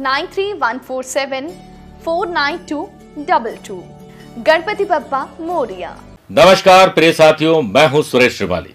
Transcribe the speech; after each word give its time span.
Nine 0.00 0.26
three 0.26 0.52
one 0.52 0.78
four 0.78 1.04
seven 1.04 1.48
four 2.04 2.28
nine 2.28 2.58
two 2.58 2.88
double 3.18 3.56
two 3.66 3.76
Ganpati 4.38 4.84
Bappa 4.84 5.22
Morya. 5.40 5.90
नमस्कार, 6.30 6.88
प्रिय 6.88 7.12
साथियों, 7.12 7.62
मैं 7.62 7.86
हूँ 7.88 8.02
सुरेश 8.02 8.36
श्रिवाली। 8.36 8.74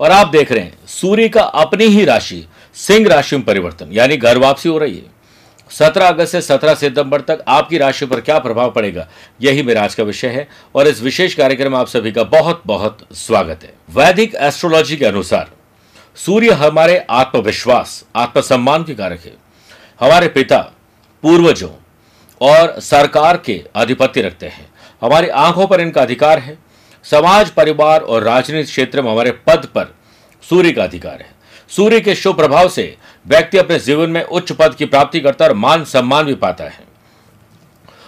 और 0.00 0.10
आप 0.10 0.26
देख 0.26 0.52
रहे 0.52 0.60
हैं, 0.60 0.78
सूर्य 0.86 1.28
का 1.28 1.42
अपनी 1.42 1.84
ही 1.84 2.04
राशि, 2.04 2.46
सिंह 2.74 3.08
राशि 3.08 3.36
में 3.36 3.44
परिवर्तन, 3.44 3.92
यानी 3.92 4.16
घर 4.16 4.38
वापसी 4.38 4.68
हो 4.68 4.78
रही 4.78 4.96
है। 4.96 5.12
17 5.70 6.08
अगस्त 6.08 6.32
से 6.32 6.40
17 6.40 6.74
सितंबर 6.74 7.20
तक 7.20 7.44
आपकी 7.48 7.78
राशि 7.78 8.06
पर 8.06 8.20
क्या 8.20 8.38
प्रभाव 8.38 8.70
पड़ेगा, 8.70 9.06
यही 9.42 9.62
मेरा 9.62 9.82
आज 9.82 9.94
का 9.94 10.02
विषय 10.02 10.28
है, 10.28 10.48
और 10.74 10.88
इस 10.88 11.02
विशेष 11.02 11.34
कार्यक्रम 11.34 11.72
में 11.72 11.78
आप 11.78 11.86
सभी 11.86 12.12
का 12.12 12.24
बहुत 12.24 12.62
बहुत 12.66 13.06
स्वागत 13.12 13.60
है। 13.62 13.72
वैदिक 13.90 14.34
एस्ट्रोलॉजी 14.34 14.96
के 14.96 15.04
अनुसार, 15.04 15.50
सूर्य 16.16 16.50
हमारे 16.50 16.98
आत्मविश्वास, 17.10 18.04
आत्मसम्मान 18.16 18.84
के 18.84 18.94
कारक 18.94 19.20
है। 19.24 19.43
हमारे 20.04 20.26
पिता 20.28 20.58
पूर्वजों 21.22 21.70
और 22.40 22.80
सरकार 22.82 23.36
के 23.36 23.62
आधिपत्य 23.76 24.22
रखते 24.22 24.46
हैं। 24.46 24.66
हमारी 25.02 25.28
आँखों 25.28 25.66
पर 25.66 25.80
इनका 25.80 26.02
अधिकार 26.02 26.38
है। 26.38 26.56
समाज, 27.04 27.50
परिवार 27.50 28.00
और 28.00 28.22
राजनीतिक 28.22 28.66
क्षेत्र 28.66 29.02
में 29.02 29.10
हमारे 29.10 29.30
पद 29.46 29.64
पर 29.74 29.94
सूर्य 30.42 30.72
का 30.72 30.84
अधिकार 30.84 31.20
है। 31.20 31.32
सूर्य 31.70 32.00
के 32.00 32.14
शुभ 32.14 32.36
प्रभाव 32.36 32.68
से 32.68 32.96
व्यक्ति 33.26 33.58
अपने 33.58 33.78
जीवन 33.78 34.10
में 34.10 34.22
उच्च 34.22 34.52
पद 34.52 34.74
की 34.74 34.86
प्राप्ति 34.86 35.20
करता 35.20 35.44
और 35.44 35.52
मान 35.54 35.84
सम्मान 35.86 36.26
भी 36.26 36.34
पाता 36.36 36.64
है। 36.64 36.84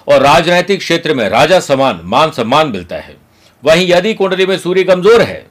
और 0.08 0.22
राजनैतिक 0.22 0.78
क्षेत्र 0.78 1.14
में 1.14 1.28
राजा 1.28 1.60
समान, 1.62 2.00
मान 2.04 2.30
सम्मान 2.30 2.68
मिलता 2.68 2.96
है। 2.96 3.16
वहीं 3.62 3.88
यदि 3.88 4.14
कुंडली 4.14 4.46
में 4.46 4.58
सूर्य 4.58 4.84
कमज़ोर 4.84 5.22
है 5.22 5.46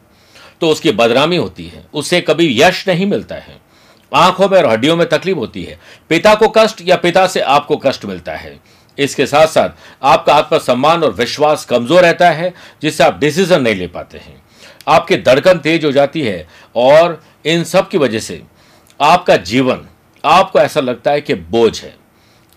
तो 0.61 0.69
उसकी 0.69 0.91
बदनामी 0.94 1.38
होती 1.38 1.67
है। 1.67 1.85
उससे 1.94 2.22
कभी 2.22 2.61
यश 2.61 2.88
नहीं 2.88 3.05
मिलता 3.05 3.35
है। 3.35 3.63
आँखों 4.16 4.48
में 4.50 4.58
और 4.58 4.66
हड्डियों 4.66 4.96
में 4.96 5.08
तकलीफ़ 5.09 5.38
होती 5.38 5.64
है। 5.64 5.78
पिता 6.09 6.34
को 6.36 6.48
कष्ट 6.58 6.81
या 6.81 6.96
पिता 6.98 7.26
से 7.28 7.40
आपको 7.42 7.78
कष्ट 7.78 8.06
मिलता 8.06 8.34
है। 8.34 8.58
इसके 8.98 9.26
साथ 9.26 9.48
साथ 9.48 9.70
आपका 10.03 10.34
आत्मसम्मान 10.34 11.03
और 11.03 11.14
विश्वास 11.14 11.66
कमज़ोर 11.66 12.02
रहता 12.02 12.30
है, 12.31 12.53
जिससे 12.81 13.03
आप 13.03 13.18
डिसीज़न 13.20 13.62
नहीं 13.62 13.76
ले 13.76 13.88
पाते 13.88 14.18
हैं। 14.18 14.42
आपकी 14.88 15.18
धड़कन 15.18 15.58
तेज 15.59 15.86
हो 15.86 15.92
जाती 15.92 16.22
है 16.22 16.48
और 16.76 17.22
इन 17.46 17.64
सब 17.66 17.90
की 17.90 17.98
वजह 17.98 18.20
से 18.20 18.42
आपका 19.00 19.36
जीवन, 19.38 19.86
आपको 20.24 20.59
ऐसा 20.59 20.80
लगता 20.82 21.12
है 21.12 21.22
कि 21.22 21.34
बोझ 21.34 21.82
है। 21.82 21.94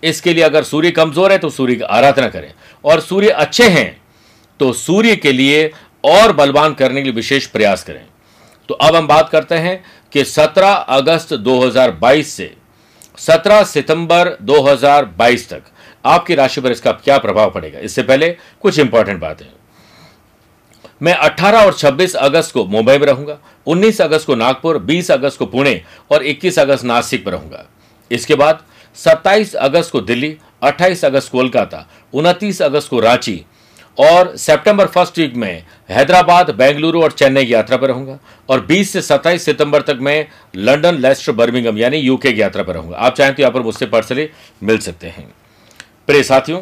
इसके 0.03 0.33
लिए 0.35 0.45
अगर 0.45 0.65
सूर्य 0.65 0.91
कमज़ोर 0.91 1.33
है 1.33 1.39
तो 1.39 1.51
सूर्य 1.51 1.75
की 1.75 1.83
आराधना 1.83 2.29
करें 2.29 2.53
और 2.85 3.01
सूर्य 3.01 3.29
अच्छे 3.29 3.69
हैं 3.69 4.01
तो 4.61 4.73
सूर्य 4.75 5.17
के 5.17 5.33
लिए 5.33 5.71
और 6.05 6.33
बलवान 6.33 6.75
करने 6.75 6.97
के 6.97 7.05
लिए 7.05 7.13
विशेष 7.13 7.47
प्रयास 7.47 7.83
करें। 7.85 8.05
तो 8.69 8.75
अब 8.77 8.97
हम 8.97 9.07
बात 9.07 9.29
करते 9.29 9.55
हैं 9.57 9.83
कि 10.13 10.25
17 10.25 10.75
अगस्त 10.91 11.33
2022 11.45 12.25
से 12.27 12.55
17 13.19 13.65
सितंबर 13.67 14.37
2022 14.43 15.49
तक 15.51 15.63
आपकी 16.05 16.35
राशि 16.35 16.61
पर 16.61 16.73
इसका 16.73 16.93
क्या 16.95 17.19
प्रभाव 17.19 17.51
पड़ेगा? 17.51 17.79
इससे 17.79 18.03
पहले 18.03 18.29
कुछ 18.63 18.79
इंपॉर्टेंट 18.79 19.21
बातें 19.21 19.47
मैं 21.03 21.15
18 21.19 21.65
और 21.65 21.75
26 21.75 22.15
अगस्त 22.17 22.53
को 22.55 22.65
मुंबई 22.67 22.99
में 22.99 23.07
रहूँगा 23.07 23.39
19 23.67 24.01
अगस्त 24.01 24.27
को 24.27 24.35
नागपुर 24.35 24.79
20 24.87 25.11
अगस्त 25.11 25.39
को 25.39 25.47
पुणे 25.47 25.83
और 26.11 26.25
21 26.25 26.59
अगस्त 26.59 26.85
नासिक 26.85 27.27
में 27.27 27.33
रहूँगा। 27.33 27.65
इसके 28.11 28.35
बाद 28.35 28.63
27 28.97 29.55
अगस्त 29.57 29.93
को 29.93 30.01
दिल्ली 30.01 30.37
28 30.65 31.05
अगस्त 31.05 31.33
कोलकाता 31.33 31.87
29 32.15 32.63
अगस्त 32.63 32.91
को 32.91 33.01
रांची 33.01 33.45
और 33.99 34.37
सितंबर 34.37 34.87
फ़र्स्ट 34.87 35.19
वीक 35.19 35.35
में 35.35 35.63
हैदराबाद, 35.91 36.51
बेंगलुरु 36.51 37.03
और 37.03 37.13
चेन्नई 37.13 37.45
की 37.45 37.53
यात्रा 37.53 37.77
पर 37.77 37.89
रहूँगा 37.89 38.19
और 38.49 38.61
20 38.67 38.93
से 38.93 39.03
27 39.03 39.45
सितंबर 39.45 39.83
तक 39.83 39.99
मैं 40.01 40.27
लंदन 40.57 40.99
लेस्टर, 40.99 41.33
बर्मिंगम 41.33 41.79
यानी 41.79 41.97
यूके 41.99 42.33
की 42.33 42.41
यात्रा 42.41 42.63
पर 42.63 42.75
रहूँगा। 42.75 42.97
आप 42.97 43.15
चाहें 43.15 43.35
तो 43.35 43.43
यहाँ 43.43 43.53
पर 43.53 43.63
मुझसे 43.63 43.87
पर्सनली 43.87 44.29
मिल 44.63 44.79
सकते 44.79 45.07
हैं। 45.09 45.29
प्रिय 46.09 46.23
साथियों, 46.23 46.61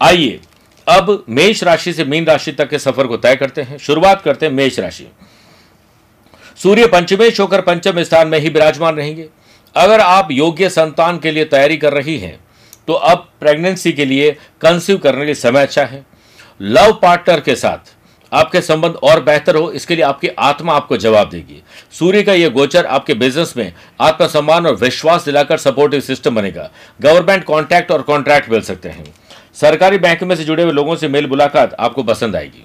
आइए 0.00 0.40
अब 0.86 1.24
मेष 1.28 1.62
राशि 1.64 1.92
से 1.92 2.04
मीन 2.04 2.26
राशि 2.26 2.52
तक 2.52 2.68
के 2.68 2.78
सफ़र 2.78 3.06
को 3.06 3.16
तय 3.16 3.36
करते 3.36 3.62
हैं। 3.62 3.78
शुरुआत 3.78 4.22
करते 4.22 4.46
हैं 4.46 4.52
मेष 4.52 4.78
राशि। 4.78 5.06
सूर्य 6.58 6.86
पंचमेश 6.88 7.40
होकर 7.40 7.60
पंचम 7.60 8.02
स्थान 8.02 8.28
में 8.28 8.38
ही 8.38 8.48
विराजमान 8.48 8.96
रहेंगे। 8.96 9.28
अगर 9.74 10.00
आप 10.00 10.28
योग्य 10.32 10.68
संतान 10.70 11.18
के 11.18 11.30
लिए 11.30 11.44
तैयारी 11.46 11.76
कर 11.76 11.92
रही 11.92 12.18
हैं 12.18 12.38
तो 12.88 12.92
अब 12.92 13.28
प्रेगनेंसी 13.40 13.92
के 13.92 14.04
लिए 14.04 14.30
कंसीव 14.60 14.98
करने 14.98 15.26
के 15.26 15.34
समय 15.36 15.62
अच्छा 15.62 15.84
है। 15.84 16.04
लव 16.60 16.92
पार्टनर 17.02 17.40
के 17.40 17.54
साथ 17.56 17.94
आपके 18.32 18.60
संबंध 18.60 18.94
और 18.94 19.22
बेहतर 19.22 19.56
हो, 19.56 19.70
इसके 19.70 19.94
लिए 19.94 20.04
आपकी 20.04 20.28
आत्मा 20.28 20.72
आपको 20.72 20.96
जवाब 20.96 21.28
देगी। 21.30 21.62
सूर्य 21.92 22.22
का 22.22 22.32
यह 22.32 22.48
गोचर 22.48 22.86
आपके 22.86 23.14
बिज़नेस 23.14 23.54
में 23.56 23.72
आत्मसम्मान 24.00 24.66
और 24.66 24.74
विश्वास 24.74 25.24
दिलाकर 25.24 25.58
सपोर्टिव 25.58 26.00
सिस्टम 26.00 26.34
बनेगा। 26.34 26.68
गवर्नमेंट 27.00 27.44
कॉन्ट्रैक्ट 27.44 27.90
और 27.90 28.02
कॉन्ट्रैक्ट 28.02 28.50
मिल 28.50 28.60
सकते 28.60 28.88
हैं। 28.88 29.04
सरकारी 29.54 29.98
बैंक 29.98 30.22
में 30.22 30.34
से 30.36 30.44
जुड़े 30.44 30.62
हुए 30.62 30.72
लोगों 30.72 30.96
से 30.96 31.08
मेल 31.08 31.26
मुलाकात 31.26 31.74
आपको 31.74 32.02
पसंद 32.02 32.36
आएगी। 32.36 32.64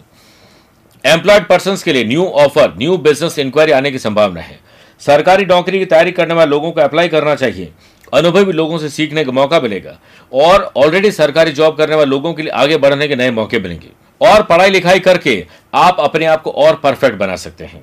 एम्प्लॉयड 1.03 1.47
पर्सन 1.47 1.77
के 1.85 1.93
लिए 1.93 2.03
new 2.03 2.25
offer 2.25 2.73
new 2.77 2.97
business 2.97 3.39
inquiry 3.39 3.71
आने 3.71 3.91
की 3.91 3.99
संभावना 3.99 4.41
है। 4.41 4.59
सरकारी 5.01 5.45
नौकरी 5.45 5.79
की 5.79 5.85
तैयारी 5.85 6.11
करने 6.11 6.33
वाले 6.33 6.51
लोगों 6.51 6.71
को 6.71 6.81
अप्लाई 6.81 7.07
करना 7.07 7.35
चाहिए। 7.35 7.71
अनुभवी 8.13 8.51
लोगों 8.53 8.77
से 8.77 8.89
सीखने 8.89 9.23
का 9.23 9.31
मौका 9.31 9.59
मिलेगा। 9.59 9.97
और 10.31 10.71
ऑलरेडी 10.77 11.11
सरकारी 11.13 11.51
जॉब 11.53 11.77
करने 11.77 11.95
वाले 11.95 12.09
लोगों 12.09 12.33
के 12.33 12.41
लिए 12.41 12.51
आगे 12.53 12.77
बढ़ने 12.77 13.07
के 13.07 13.15
नए 13.15 13.31
मौके 13.31 13.59
मिलेंगे। 13.59 13.89
और 14.21 14.43
पढ़ाई 14.43 14.69
लिखाई 14.69 14.99
करके 15.01 15.45
आप 15.75 15.97
अपने 15.99 16.25
आप 16.25 16.41
को 16.41 16.51
और 16.51 16.75
परफेक्ट 16.83 17.17
बना 17.17 17.35
सकते 17.37 17.65
हैं। 17.65 17.81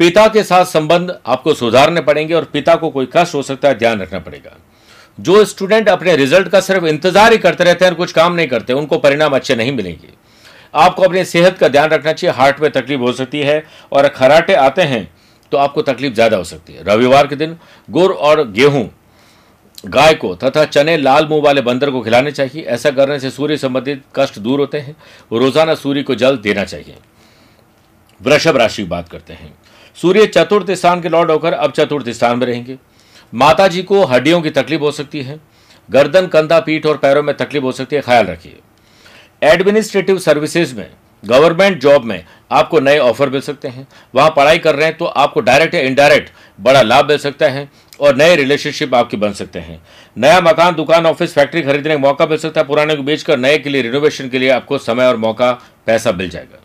पिता 0.00 0.26
के 0.28 0.42
साथ 0.44 0.64
संबंध 0.66 1.16
आपको 1.26 1.54
सुधारने 1.54 2.00
पड़ेंगे 2.02 2.34
और 2.34 2.44
पिता 2.46 2.74
को 2.76 2.90
कोई 2.90 3.08
कष्ट 3.12 3.34
हो 3.34 3.42
सकता 3.44 3.68
है, 3.68 3.74
ध्यान 3.74 4.00
रखना 4.00 4.18
पड़ेगा। 4.20 4.56
जो 5.18 5.44
स्टूडेंट 5.46 5.88
अपने 5.88 6.16
रिज़ल्ट 6.16 6.48
का 6.48 6.60
सिर्फ़ 6.60 6.86
इंतज़ार 6.86 7.32
ही 7.32 7.38
करते 7.38 7.64
रहते 7.64 7.84
हैं 7.84 7.92
और 7.92 7.96
कुछ 7.96 8.12
काम 8.12 8.34
नहीं 8.34 8.48
करते, 8.48 8.72
उनको 8.72 8.98
परिणाम 8.98 9.34
अच्छे 9.34 9.54
नहीं 9.56 9.72
मिलेंगे। 9.72 10.08
आपको 10.74 11.02
अपनी 11.02 11.24
सेहत 11.24 11.58
का 11.58 11.68
ध्यान 11.68 11.90
रखना 11.90 12.12
चाहिए 12.12 12.36
हार्ट 12.36 12.60
में 12.60 12.70
तकलीफ़ 12.72 13.00
हो 13.00 13.12
सकती 13.14 13.40
है 13.40 13.62
और 13.92 14.08
खराटे 14.10 14.54
आते 14.56 14.82
हैं 14.84 15.08
तो 15.52 15.58
आपको 15.58 15.82
तकलीफ़ 15.84 16.14
ज़्यादा 16.14 16.36
हो 16.36 16.44
सकती 16.44 16.72
है। 16.72 16.82
रविवार 16.84 17.26
के 17.26 17.36
दिन 17.36 17.56
गुड़ 17.88 18.12
और 18.12 18.42
गेहूँ 18.50 18.88
गाय 19.84 20.14
को 20.14 20.34
तथा 20.34 20.64
चने 20.64 20.96
लाल 20.96 21.26
मुँह 21.26 21.42
वाले 21.42 21.60
बंदर 21.60 21.90
को 21.90 22.00
खिलाने 22.00 22.30
चाहिए। 22.32 22.62
ऐसा 22.64 22.90
करने 22.90 23.18
से 23.20 23.30
सूर्य 23.30 23.56
संबंधित 23.56 24.02
कष्ट 24.16 24.38
दूर 24.38 24.60
होते 24.60 24.78
हैं। 24.78 24.96
रोज़ाना 25.32 25.74
सूर्य 25.74 26.02
को 26.02 26.14
जल 26.14 26.36
देना 26.38 26.64
चाहिए। 26.64 26.96
वृषभ 28.20 28.56
राशि 28.56 28.82
की 28.82 28.88
बात 28.88 29.08
करते 29.08 29.32
हैं। 29.32 29.52
सूर्य 29.96 30.26
चतुर्थ 30.26 30.70
स्थान 30.70 31.00
के 31.00 31.08
लॉर्ड 31.08 31.30
होकर 31.30 31.52
अब 31.52 31.72
चतुर्थ 31.72 32.08
स्थान 32.10 32.38
में 32.38 32.46
रहेंगे। 32.46 32.78
माता 33.32 33.68
जी 33.68 33.82
को 33.82 34.04
हड्डियों 34.04 34.40
की 34.42 34.50
तकलीफ़ 34.50 34.80
हो 34.80 34.90
सकती 34.92 35.22
है। 35.22 35.40
गर्दन, 35.88 36.26
कंधा, 36.26 36.60
पीठ 36.60 36.86
और 36.86 36.96
पैरों 36.96 37.22
में 37.22 37.36
तकलीफ़ 37.36 37.64
हो 37.64 37.72
सकती 37.72 37.96
है। 37.96 38.02
ख्याल 38.02 38.26
रखिए। 38.26 38.58
एडमिनिस्ट्रेटिव 39.42 40.18
सर्विसेज़ 40.18 40.74
में, 40.76 40.90
गवर्नमेंट 41.22 41.80
जॉब 41.80 42.04
में 42.04 42.24
आपको 42.52 42.80
नए 42.80 42.98
ऑफ़र 42.98 43.30
मिल 43.30 43.40
सकते 43.40 43.68
हैं। 43.68 43.86
वहाँ 44.14 44.32
पढ़ाई 44.36 44.58
कर 44.58 44.74
रहे 44.74 44.86
हैं 44.86 44.96
तो 44.96 45.04
आपको 45.04 45.40
डायरेक्ट 45.40 45.74
या 45.74 45.80
इनडायरेक्ट 45.82 46.30
बड़ा 46.58 46.82
लाभ 46.82 47.08
मिल 47.08 47.18
सकता 47.18 47.48
है। 47.48 47.68
और 48.00 48.16
नए 48.16 48.36
रिलेशनशिप 48.36 48.94
आपके 48.94 49.16
बन 49.16 49.32
सकते 49.32 49.58
हैं। 49.58 49.82
नया 50.18 50.40
मकान, 50.40 50.74
दुकान 50.74 51.06
ऑफ़िस 51.06 51.34
फैक्ट्री 51.34 51.62
खरीदने 51.62 51.94
का 51.94 52.00
मौका 52.00 52.26
मिल 52.26 52.38
सकता 52.38 52.60
है। 52.60 52.66
पुराने 52.66 52.96
को 52.96 53.02
बेचकर 53.02 53.38
नए 53.38 53.58
के 53.58 53.70
लिए 53.70 53.82
रिनोवेशन 53.82 54.28
के 54.28 54.38
लिए 54.38 54.50
आपको 54.50 54.78
समय 54.78 55.06
और 55.06 55.16
मौका, 55.16 55.52
पैसा 55.86 56.12
मिल 56.12 56.30
जाएगा। 56.30 56.62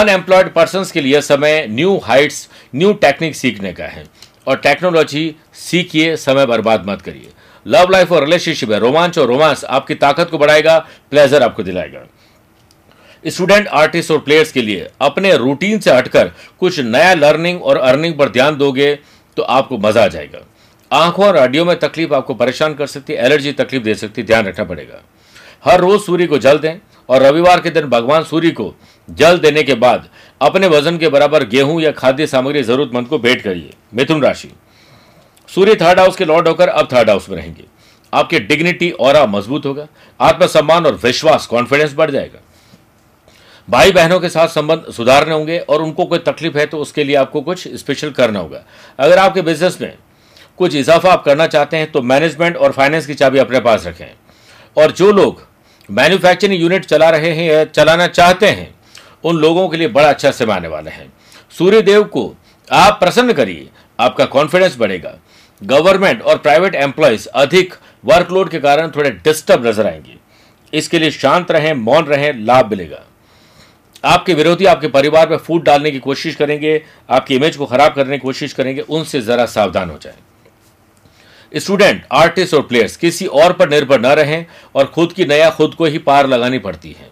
अनएम्प्लॉयड 0.00 0.52
पर्सन 0.52 0.84
के 0.94 1.00
लिए 1.00 1.20
समय 1.20 1.66
न्यू 1.70 2.00
हाइट्स 2.04 2.48
न्यू 2.74 2.92
टेक्निक 2.92 3.36
सीखने 3.36 3.72
का 3.72 3.84
है। 3.84 4.04
और 4.46 4.56
टेक्नोलॉजी 4.56 5.34
सीखिए, 5.54 6.16
समय 6.16 6.46
बर्बाद 6.46 6.84
मत 6.86 7.02
करिए। 7.02 7.28
लव 7.66 7.90
लाइफ 7.90 8.12
और 8.12 8.24
रिलेशनशिप 8.24 8.70
है। 8.70 8.78
रोमांच 8.78 9.18
और 9.18 9.26
रोमांस 9.26 9.64
आपकी 9.64 9.94
ताकत 9.94 10.28
को 10.30 10.38
बढ़ाएगा 10.38 10.78
प्लेजर 11.10 11.42
आपको 11.42 11.62
दिलाएगा। 11.62 12.00
स्टूडेंट 13.26 13.68
आर्टिस्ट 13.68 14.10
और 14.10 14.18
प्लेयर्स 14.18 14.52
के 14.52 14.62
लिए 14.62 14.88
अपने 15.00 15.36
रूटीन 15.36 15.78
से 15.78 15.90
हटकर 15.90 16.30
कुछ 16.60 16.80
नया 16.80 17.14
लर्निंग 17.14 17.62
और 17.62 17.76
अर्निंग 17.76 18.18
पर 18.18 18.28
ध्यान 18.28 18.56
दोगे 18.56 18.98
तो 19.36 19.42
आपको 19.42 19.78
मज़ा 19.78 20.04
आ 20.04 20.08
जाएगा। 20.08 20.38
आँखों 20.90 21.26
और 21.26 21.36
हड्डियों 21.36 21.64
में 21.64 21.78
तकलीफ़ 21.78 22.14
आपको 22.14 22.34
परेशान 22.34 22.74
कर 22.74 22.86
सकती 22.86 23.12
है, 23.12 23.24
एलर्जी 23.24 23.52
तकलीफ़ 23.54 23.82
दे 23.82 23.94
सकती 23.94 24.20
है, 24.20 24.26
ध्यान 24.26 24.46
रखना 24.46 24.64
पड़ेगा। 24.64 25.02
हर 25.64 25.80
रोज 25.80 26.00
सूर्य 26.00 26.26
को 26.26 26.38
जल 26.38 26.58
दें 26.58 26.74
और 27.08 27.22
रविवार 27.22 27.60
के 27.60 27.70
दिन 27.70 27.86
भगवान 27.86 28.24
सूर्य 28.24 28.50
को 28.50 28.74
जल 29.08 29.38
देने 29.38 29.62
के 29.62 29.74
बाद 29.74 30.08
अपने 30.40 30.66
वज़न 30.68 30.98
के 30.98 31.08
बराबर 31.08 31.44
गेहूँ 31.46 31.80
या 31.82 31.92
खाद्य 31.92 32.26
सामग्री 32.26 32.62
जरूरतमंद 32.62 33.06
को 33.06 33.18
भेंट 33.18 33.42
करिए, 33.42 33.72
मिथुन 33.94 34.22
राशि। 34.22 34.50
सूर्य 35.48 35.74
थर्ड 35.74 36.00
हाउस 36.00 36.16
के 36.16 36.24
लॉर्ड 36.24 36.48
होकर 36.48 36.68
अब 36.68 36.88
थर्ड 36.92 37.10
हाउस 37.10 37.28
में 37.30 37.36
रहेंगे। 37.36 37.64
आपके 38.12 38.40
डिग्निटी 38.40 38.90
और 38.90 39.26
मज़बूत 39.28 39.66
होगा, 39.66 39.86
आत्मसम्मान 40.20 40.86
और 40.86 40.94
विश्वास 41.04 41.46
कॉन्फिडेंस 41.46 41.94
बढ़ 41.94 42.10
जाएगा। 42.10 42.40
भाई 43.68 43.92
बहनों 43.92 44.18
के 44.20 44.28
साथ 44.28 44.48
संबंध 44.48 44.84
सुधारने 44.92 45.34
होंगे 45.34 45.58
और 45.60 45.82
उनको 45.82 46.04
कोई 46.04 46.18
तकलीफ़ 46.18 46.56
है 46.58 46.64
तो 46.66 46.78
उसके 46.78 47.04
लिए 47.04 47.16
आपको 47.16 47.40
कुछ 47.40 47.66
स्पेशल 47.74 48.10
करना 48.10 48.38
होगा। 48.38 48.62
अगर 48.98 49.18
आपके 49.18 49.42
बिज़नेस 49.42 49.78
में 49.80 49.94
कुछ 50.58 50.74
इजाफा 50.74 51.12
आप 51.12 51.22
करना 51.24 51.46
चाहते 51.46 51.76
हैं 51.76 51.90
तो 51.92 52.02
मैनेजमेंट 52.02 52.56
और 52.56 52.72
फाइनेंस 52.72 53.06
की 53.06 53.14
चाबी 53.14 53.38
अपने 53.38 53.60
पास 53.60 53.86
रखें। 53.86 54.10
और 54.76 54.90
जो 54.90 55.10
लोग 55.12 55.42
मैन्युफैक्चरिंग 55.88 56.62
यूनिट 56.62 56.84
चला 56.84 57.10
रहे 57.10 57.30
हैं, 57.30 57.44
या 57.44 57.64
चलाना 57.64 58.06
चाहते 58.06 58.46
हैं, 58.46 58.74
उन 59.24 59.36
लोगों 59.36 59.68
के 59.68 59.76
लिए 59.76 59.88
बड़ा 59.88 60.08
अच्छा 60.08 60.30
समय 60.30 60.52
आने 60.52 60.68
वाले 60.68 60.90
हैं। 60.90 61.12
सूर्यदेव 61.58 62.02
को 62.04 62.34
आप 62.68 62.98
प्रसन्न 63.00 63.32
करिए, 63.32 63.68
आपका 63.98 64.24
कॉन्फिडेंस 64.24 64.76
बढ़ेगा। 64.78 65.14
गवर्नमेंट 65.62 66.22
और 66.22 66.38
प्राइवेट 66.38 66.74
एम्प्लॉयज़ 66.74 67.28
अधिक 67.28 67.74
वर्कलोड 68.04 68.50
के 68.50 68.60
कारण 68.60 68.90
थोड़े 68.90 69.10
डिस्टर्ब 69.24 69.66
नज़र 69.66 69.86
आएँगे। 69.86 70.16
इसके 70.72 70.98
लिए 70.98 71.10
शांत 71.10 71.50
रहें, 71.50 71.72
मौन 71.74 72.04
रहें, 72.04 72.32
लाभ 72.36 72.70
मिलेगा। 72.70 73.02
आपके 74.04 74.34
विरोधी 74.34 74.64
आपके 74.64 74.88
परिवार 74.88 75.28
में 75.28 75.36
फूट 75.36 75.64
डालने 75.64 75.90
की 75.90 75.98
कोशिश 75.98 76.34
करेंगे, 76.34 76.82
आपकी 77.10 77.36
इमेज 77.36 77.56
को 77.56 77.66
खराब 77.66 77.94
करने 77.94 78.18
की 78.18 78.22
कोशिश 78.22 78.52
करेंगे, 78.52 78.80
उनसे 78.80 79.20
जरा 79.20 79.46
सावधान 79.46 79.90
हो 79.90 79.98
जाए। 79.98 81.60
स्टूडेंट 81.60 82.04
आर्टिस्ट 82.12 82.54
और 82.54 82.62
प्लेयर्स 82.62 82.96
किसी 82.96 83.26
और 83.26 83.52
पर 83.52 83.70
निर्भर 83.70 84.00
न 84.00 84.06
रहें 84.06 84.46
और 84.74 84.86
खुद 84.86 85.12
की 85.12 85.24
नया, 85.24 85.50
खुद 85.50 85.74
को 85.74 85.84
ही 85.84 85.98
पार 85.98 86.26
लगानी 86.26 86.58
पड़ती 86.58 86.92
है। 86.92 87.10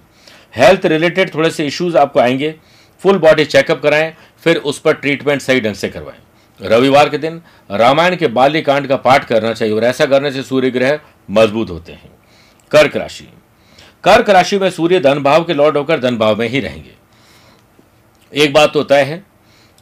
हेल्थ 0.57 0.87
रिलेटेड 0.87 1.35
थोड़े 1.35 1.51
से 1.51 1.67
इश्यूज़ 1.67 1.97
आपको 1.99 2.21
आएँगे 2.21 2.55
फुल 3.03 3.19
बॉडी 3.19 3.45
चेकअप 3.45 3.83
कराएँ, 3.83 4.13
फिर 4.45 4.57
उस 4.57 4.79
पर 4.79 4.95
ट्रीटमेंट 4.95 5.41
सही 5.41 5.61
ढंग 5.61 5.75
से 5.75 5.89
करवाएँ। 5.89 6.19
रविवार 6.61 7.09
के 7.09 7.19
दिन 7.19 7.41
रामायण 7.71 8.17
के 8.17 8.27
बाल्य 8.27 8.61
कांड 8.61 8.87
का 8.87 8.97
पाठ 8.97 9.25
करना 9.25 9.53
चाहिए 9.53 9.75
और 9.75 9.85
ऐसा 9.85 10.07
करने 10.07 10.33
से 10.33 10.43
सूर्य 10.43 10.71
ग्रह 10.71 10.99
मज़बूत 11.31 11.71
होते 11.71 11.93
हैं। 11.93 12.11
कर्क 12.73 12.97
राशि 12.97 13.29
कर्क 14.05 14.31
राशि 14.31 14.59
में 14.59 14.71
सूर्य 14.71 15.01
धन 15.01 15.19
भाव 15.19 15.45
के 15.45 15.55
लॉर्ड 15.55 15.77
होकर 15.77 16.01
धन 16.01 16.17
भाव 16.19 16.39
में 16.39 16.49
ही 16.49 16.61
रहेंगे। 16.61 16.91
एक 18.33 18.53
बात 18.53 18.73
तो 18.73 18.83
तय 18.83 19.03
है 19.03 19.23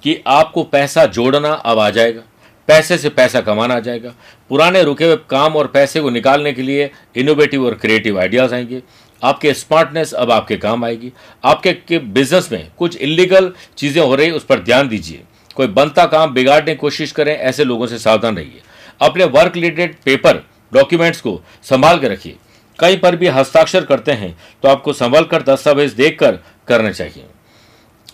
कि 0.03 0.17
आपको 0.27 0.63
पैसा 0.63 1.05
जोड़ना 1.07 1.49
अब 1.49 1.79
आ 1.79 1.89
जाएगा, 1.91 2.23
पैसे 2.69 2.99
से 2.99 3.09
पैसा 3.09 3.41
कमाना 3.41 3.75
आ 3.75 3.81
जाएगा। 3.81 4.15
पुराने 4.51 4.83
रुके 4.83 5.05
हुए 5.05 5.17
काम 5.31 5.57
और 5.57 5.67
पैसे 5.67 6.01
को 6.01 6.11
निकालने 6.11 6.53
के 6.53 6.63
लिए 6.63 6.91
इनोवेटिव 7.17 7.65
और 7.67 7.75
क्रिएटिव 7.75 8.19
आइडियाज़ 8.21 8.55
आएँगे। 8.55 8.83
आपके 9.23 9.53
स्मार्टनेस 9.55 10.13
अब 10.13 10.31
आपके 10.31 10.57
काम 10.57 10.85
आएगी। 10.85 11.13
आपके, 11.45 11.73
के 11.73 11.99
बिज़नेस 11.99 12.51
में 12.53 12.71
कुछ 12.79 12.97
इलीगल 12.97 13.53
चीज़ें 13.77 14.03
हो 14.03 14.15
रही 14.15 14.31
उस 14.31 14.45
पर 14.45 14.61
ध्यान 14.61 14.89
दीजिए। 14.89 15.23
कोई 15.57 15.67
बनता 15.69 16.07
काम, 16.07 16.35
बिगाड़ने 16.35 16.73
की 16.73 16.79
कोशिश 16.79 17.13
करें, 17.13 17.37
ऐसे 17.37 17.65
लोगों 17.65 17.87
से 17.87 17.99
सावधान 17.99 18.37
रहिए। 18.37 18.61
अपने 19.01 19.25
वर्क 19.25 19.55
रिलेटेड 19.55 19.97
पेपर 20.05 20.45
डॉक्यूमेंट्स 20.73 21.21
को 21.21 21.41
संभाल 21.63 21.99
के 21.99 22.09
रखिए। 22.09 22.37
कहीं 22.79 22.99
पर 22.99 23.17
भी 23.17 23.27
हस्ताक्षर 23.29 23.85
करते 23.85 24.13
हैं 24.13 24.35
तो 24.63 24.69
आपको 24.69 24.93
संभल 24.95 25.25
कर 25.25 25.43
दस्तावेज़ 25.45 25.97
देख 25.97 26.19
कर 26.19 26.39
करने 26.69 26.93
चाहिए। 26.93 27.25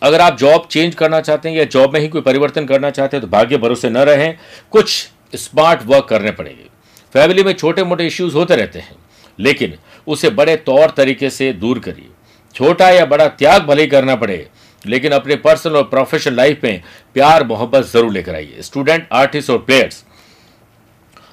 अगर 0.02 0.20
आप 0.20 0.38
जॉब 0.38 0.66
चेंज 0.70 0.94
करना 0.94 1.20
चाहते 1.20 1.48
हैं 1.48 1.56
या 1.56 1.64
जॉब 1.66 1.92
में 1.94 2.00
ही 2.00 2.08
कोई 2.08 2.20
परिवर्तन 2.22 2.66
करना 2.66 2.90
चाहते 2.90 3.16
हैं 3.16 3.20
तो 3.22 3.28
भाग्य 3.28 3.56
भरोसे 3.58 3.90
न 3.90 3.98
रहें, 3.98 4.36
कुछ 4.72 5.08
स्मार्ट 5.34 5.82
वर्क 5.86 6.06
करने 6.08 6.30
पड़ेंगे। 6.32 6.68
फैमिली 7.14 7.42
में 7.44 7.52
छोटे 7.52 7.84
मोटे 7.84 8.06
इश्यूज़ 8.06 8.34
होते 8.34 8.56
रहते 8.56 8.78
हैं, 8.78 8.96
लेकिन 9.38 9.74
उसे 10.06 10.30
बड़े 10.32 10.56
तौर 10.58 10.90
तरीके 10.96 11.30
से 11.30 11.52
दूर 11.54 11.78
करिए। 11.78 12.08
छोटा 12.54 12.90
या 12.90 13.04
बड़ा 13.06 13.26
त्याग 13.28 13.62
भले 13.62 13.82
ही 13.82 13.88
करना 13.88 14.14
पड़े, 14.16 14.46
लेकिन 14.84 15.12
अपने 15.12 15.36
पर्सनल 15.36 15.76
और 15.76 15.84
प्रोफेशनल 15.84 16.34
लाइफ 16.34 16.64
में 16.64 16.82
प्यार 17.14 17.44
मोहब्बत 17.46 17.84
ज़रूर 17.84 18.12
लेकर 18.12 18.34
आइए। 18.34 18.62
स्टूडेंट 18.62 19.06
आर्टिस्ट 19.12 19.50
और 19.50 19.58
प्लेयर्स 19.60 20.04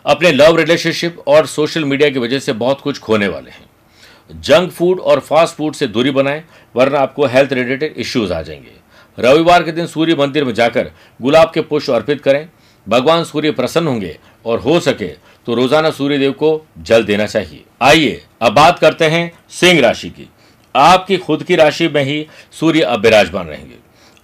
अपने 0.05 0.31
लव 0.31 0.55
रिलेशनशिप 0.57 1.19
और 1.27 1.45
सोशल 1.47 1.83
मीडिया 1.85 2.09
की 2.09 2.19
वजह 2.19 2.39
से 2.39 2.53
बहुत 2.53 2.81
कुछ 2.81 2.99
खोने 2.99 3.27
वाले 3.27 3.51
हैं। 3.51 4.41
जंक 4.41 4.71
फ़ूड 4.71 4.99
और 4.99 5.19
फास्ट 5.19 5.55
फ़ूड 5.55 5.73
से 5.73 5.87
दूरी 5.87 6.11
बनाएँ, 6.11 6.43
वरना 6.75 6.99
आपको 6.99 7.25
हेल्थ 7.25 7.53
रिलेटेड 7.53 7.93
इश्यूज़ 7.97 8.33
आ 8.33 8.41
जाएँगे। 8.41 8.79
रविवार 9.17 9.63
के 9.63 9.71
दिन 9.71 9.87
सूर्य 9.87 10.15
मंदिर 10.15 10.45
में 10.45 10.53
जाकर 10.53 10.91
गुलाब 11.21 11.51
के 11.53 11.61
पुष्प 11.61 11.91
अर्पित 11.91 12.21
करें। 12.21 12.47
भगवान 12.87 13.23
सूर्य 13.23 13.51
प्रसन्न 13.51 13.87
होंगे 13.87 14.17
और 14.45 14.59
हो 14.59 14.79
सके 14.79 15.07
तो 15.47 15.55
रोज़ाना 15.55 15.89
सूर्य 15.91 16.17
देव 16.17 16.31
को 16.31 16.65
जल 16.79 17.03
देना 17.03 17.25
चाहिए। 17.25 17.63
आइए 17.81 18.21
अब 18.41 18.53
बात 18.53 18.79
करते 18.79 19.05
हैं 19.05 19.31
सिंह 19.49 19.79
राशि 19.81 20.09
की। 20.09 20.27
आपकी 20.75 21.17
खुद 21.17 21.43
की 21.43 21.55
राशि 21.55 21.87
में 21.87 22.03
ही 22.03 22.25
सूर्य 22.51 22.81
अब 22.81 23.01
विराजमान 23.01 23.47
रहेंगे। 23.47 23.75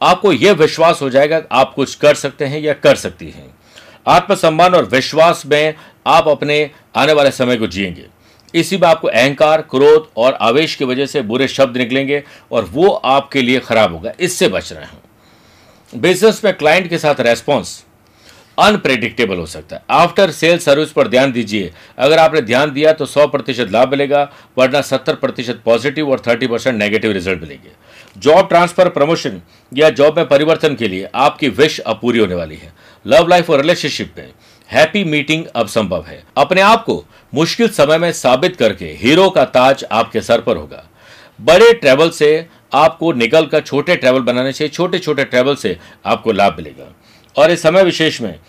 आपको 0.02 0.32
यह 0.34 0.54
विश्वास 0.54 1.02
हो 1.02 1.10
जाएगा 1.10 1.42
आप 1.52 1.74
कुछ 1.74 1.96
कर 1.96 2.16
सकते 2.16 2.46
हैं 2.46 2.60
या 2.62 2.74
कर 2.74 2.96
सकती 2.96 3.30
हैं। 3.30 3.50
आत्मसम्मान 4.08 4.76
और 4.76 4.86
विश्वास 4.86 5.44
में 5.46 5.74
आप 6.08 6.28
अपने 6.28 6.72
आने 6.96 7.14
वाले 7.14 7.32
समय 7.32 7.58
को 7.58 7.68
जिएँगे। 7.68 8.06
इसी 8.56 8.78
में 8.78 8.88
आपको 8.88 9.08
अहंकार, 9.08 9.62
क्रोध 9.62 10.10
और 10.18 10.34
आवेश 10.34 10.76
की 10.76 10.86
वजह 10.86 11.06
से 11.06 11.22
बुरे 11.22 11.48
शब्द 11.48 11.78
निकलेंगे 11.78 12.24
और 12.52 12.64
वो 12.64 12.90
आपके 12.90 13.42
लिए 13.42 13.60
खराब 13.60 13.94
होगा। 13.94 14.14
इससे 14.20 14.48
बच 14.48 14.74
रहे 14.74 14.84
हैं। 14.84 14.98
बिज़नेस 15.96 16.42
में 16.46 16.54
क्लाइंट 16.54 16.90
के 16.90 16.98
साथ 16.98 17.16
रेस्पॉन्स 17.20 17.84
अनप्रेडिक्टेबल 18.60 19.38
हो 19.38 19.46
सकता 19.46 19.76
है। 19.76 19.82
आफ्टर 19.90 20.32
सेल 20.32 20.58
सर्विस 20.58 20.92
पर 20.92 21.08
ध्यान 21.08 21.32
दीजिए। 21.32 21.74
अगर 21.98 22.20
आपने 22.20 22.42
ध्यान 22.42 22.72
दिया 22.74 22.94
तो 22.94 23.06
100 23.06 23.28
प्रतिशत 23.28 23.68
लाभ 23.72 23.90
मिलेगा, 23.90 24.32
वरना 24.58 24.82
70 24.82 25.16
प्रतिशत 25.16 25.62
पॉजिटिव 25.66 26.12
और 26.12 26.20
30 26.20 26.48
परसेंट 26.48 26.80
नेगेटिव 26.80 27.12
रिज़ल्ट 27.12 27.42
मिलेंगे। 27.42 27.70
जॉब 28.18 28.48
ट्रांसफ़र 28.48 28.90
प्रमोशन 28.90 29.42
या 29.72 29.90
जॉब 29.90 30.18
में 30.18 30.28
परिवर्तन 30.28 30.76
के 30.76 30.88
लिए 30.88 31.10
आपकी 31.16 31.50
विश 31.50 31.80
अपूरी 31.80 32.20
होने 32.20 32.36
वाली 32.36 32.56
है। 32.56 32.72
लव 33.06 33.28
लाइफ 33.28 33.50
और 33.50 33.62
रिलेशनशिप 33.62 34.14
में 34.18 34.32
हैप्पी 34.70 35.04
मीटिंग 35.04 35.46
अब 35.56 35.68
संभव 35.68 36.06
है। 36.08 36.24
अपने 36.38 36.62
आप 36.62 36.84
को 36.84 37.04
मुश्किल 37.34 37.68
समय 37.70 37.98
में 37.98 38.12
साबित 38.12 38.56
करके 38.56 38.86
हीरो 39.00 39.30
का 39.30 39.44
ताज 39.46 39.84
आपके 39.92 40.22
सर 40.22 40.42
पर 40.42 40.58
होगा। 40.58 40.84
बड़े 41.40 41.72
ट्रेवल 41.74 42.10
से 42.10 42.48
आपको 42.74 43.12
निकल 43.14 43.46
कर 43.46 43.62
छोटे 43.62 43.96
ट्रेवल 43.96 44.22
बनाने 44.22 44.52
से 44.52 44.68
छोटे 44.68 45.00
छोटे 45.00 45.24
ट्रेवल 45.24 45.56
से 45.56 45.78
आपको 46.06 46.32
लाभ 46.32 46.56
मिलेगा। 46.58 46.94
और 47.36 47.52
इस 47.52 47.62
समय 47.62 47.84
विशेष 47.84 48.22
में 48.22 48.40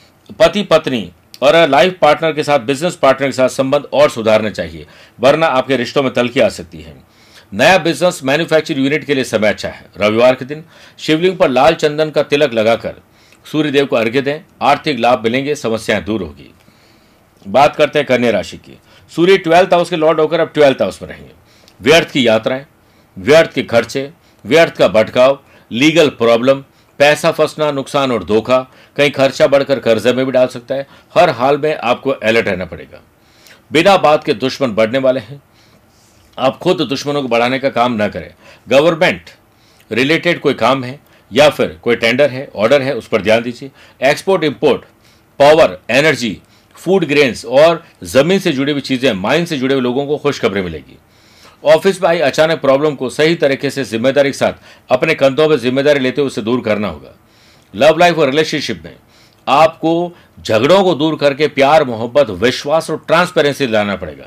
पति, 0.41 0.63
पत्नी 0.63 1.11
और 1.43 1.57
लाइफ 1.69 1.99
पार्टनर 2.01 2.33
के 2.33 2.43
साथ 2.43 2.59
बिज़नेस 2.61 2.97
पार्टनर 2.97 3.29
के 3.29 3.33
साथ 3.33 3.49
संबंध 3.49 3.89
और 3.93 4.11
सुधारने 4.11 4.51
चाहिए, 4.51 4.87
वरना 5.19 5.47
आपके 5.47 5.77
रिश्तों 5.77 6.03
में 6.03 6.13
तलखी 6.13 6.41
आ 6.41 6.49
सकती 6.49 6.81
है। 6.81 6.97
नया 7.53 7.79
बिज़नेस 7.79 8.21
मैन्युफैक्चरिंग 8.25 8.85
यूनिट 8.85 9.05
के 9.05 9.15
लिए 9.15 9.25
समय 9.25 9.49
अच्छा 9.49 9.69
है। 9.69 9.87
रविवार 10.01 10.35
के 10.35 10.45
दिन 10.45 10.65
शिवलिंग 10.99 11.37
पर 11.37 11.49
लाल 11.49 11.75
चंदन 11.75 12.11
का 12.11 12.23
तिलक 12.23 12.53
लगाकर 12.53 12.95
सूर्यदेव 13.47 13.87
को 13.87 13.97
अर्घ्य 13.97 14.23
दें, 14.23 14.41
आर्थिक 14.63 14.99
लाभ 14.99 15.25
मिलेंगे, 15.25 15.55
समस्याएँ 15.55 16.05
दूर 16.05 16.23
होगी। 16.23 16.55
बात 17.49 17.77
करते 17.77 17.99
हैं 17.99 18.07
कन्या 18.07 18.31
राशि 18.31 18.57
की। 18.57 18.79
सूर्य 19.11 19.39
ट्वेल्थ 19.39 19.73
हाउस 19.73 19.91
के 19.91 19.97
लॉर्ड 19.97 20.21
होकर 20.21 20.41
अब 20.41 20.51
ट्वेल्थ 20.55 20.83
हाउस 20.83 21.03
में 21.03 21.09
रहेंगे। 21.09 21.33
व्यर्थ 21.81 22.11
की 22.11 22.27
यात्राएँ, 22.29 22.67
व्यर्थ 23.19 23.53
के 23.53 23.63
खर्चे, 23.63 24.11
व्यर्थ 24.45 24.77
का 24.77 24.89
भटकाव 24.89 25.41
लीगल 25.73 26.09
प्रॉब्लम 26.09 26.65
पैसा 26.99 27.31
फंसना, 27.31 27.71
नुकसान 27.73 28.13
और 28.13 28.25
धोखा, 28.25 28.59
कहीं 28.97 29.11
खर्चा 29.11 29.47
बढ़कर 29.47 29.79
कर्जे 29.79 30.13
में 30.13 30.27
भी 30.27 30.33
डाल 30.33 30.47
सकता 30.47 30.75
है। 30.75 30.87
हर 31.15 31.31
हाल 31.31 31.59
में 31.59 31.77
आपको 31.77 32.11
अलर्ट 32.11 32.49
रहना 32.49 32.65
पड़ेगा। 32.65 33.01
बिना 33.73 33.97
बात 33.97 34.25
के 34.25 34.35
दुश्मन 34.35 34.69
बढ़ने 34.69 34.99
वाले 34.99 35.21
हैं। 35.21 35.43
आप 36.39 36.59
खुद 36.59 36.83
दुश्मनों 36.89 37.23
को 37.23 37.29
बढ़ाने 37.29 37.59
का 37.59 37.69
काम 37.71 37.93
ना 37.93 38.09
करें। 38.09 38.31
गवर्नमेंट 38.67 39.31
रिलेटेड 39.91 40.41
कोई 40.41 40.55
काम 40.57 40.85
है, 40.85 40.99
या 41.31 41.49
फिर 41.51 41.79
कोई 41.83 41.97
टेंडर 41.97 42.31
है 42.31 42.49
ऑर्डर 42.57 42.83
है, 42.83 42.95
उस 42.95 43.09
पर 43.09 43.23
ध्यान 43.23 43.43
दीजिए। 43.43 43.71
Export 44.03 44.45
import 44.45 44.83
power 45.41 45.79
energy 45.91 46.41
food 46.77 47.05
grains 47.05 47.45
और 47.45 47.83
ज़मीन 48.05 48.39
से 48.39 48.53
जुड़ी 48.53 48.73
हुई 48.73 48.81
चीज़ें 48.83 49.13
माइन 49.15 49.45
से 49.45 49.59
जुड़े 49.59 49.75
हुए 49.75 49.83
लोगों 49.83 50.07
को 50.07 50.17
खुशखबरी 50.17 50.63
मिलेगी। 50.63 50.97
ऑफ़िस 51.65 52.01
में 52.03 52.09
आई 52.09 52.19
अचानक 52.21 52.61
प्रॉब्लम 52.61 52.95
को 52.95 53.09
सही 53.11 53.35
तरीके 53.37 53.71
से 53.71 53.85
ज़िम्मेदारी 53.85 54.31
के 54.31 54.39
साथ, 54.39 54.53
अपने 54.91 55.15
कंधों 55.15 55.49
पर 55.49 55.57
ज़िम्मेदारी 55.59 56.01
लेते 56.01 56.21
हुए 56.21 56.27
उसे 56.27 56.43
दूर 56.43 56.61
करना 56.61 56.89
होगा। 56.89 57.15
लव 57.75 57.99
लाइफ 57.99 58.19
और 58.19 58.31
रिलेशनशिप 58.31 58.83
में 58.85 58.97
आपको 59.47 60.13
झगड़ों 60.39 60.83
को 60.85 60.95
दूर 60.95 61.17
करके 61.17 61.47
प्यार, 61.49 61.85
मोहब्बत, 61.85 62.31
विश्वास 62.33 62.91
और 62.91 63.05
ट्रांसपेरेंसी 63.07 63.67
लाना 63.67 63.97
पड़ेगा। 63.97 64.27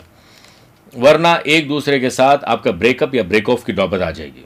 वरना 0.93 1.33
एक 1.48 1.67
दूसरे 1.67 2.00
के 2.00 2.10
साथ 2.10 2.43
आपका 2.45 2.71
ब्रेकअप 2.74 3.15
या 3.15 3.24
ब्रेक 3.24 3.50
ऑफ़ 3.50 3.65
की 3.65 3.74
नौबत 3.74 4.01
आ 4.01 4.10
जाएगी। 4.12 4.45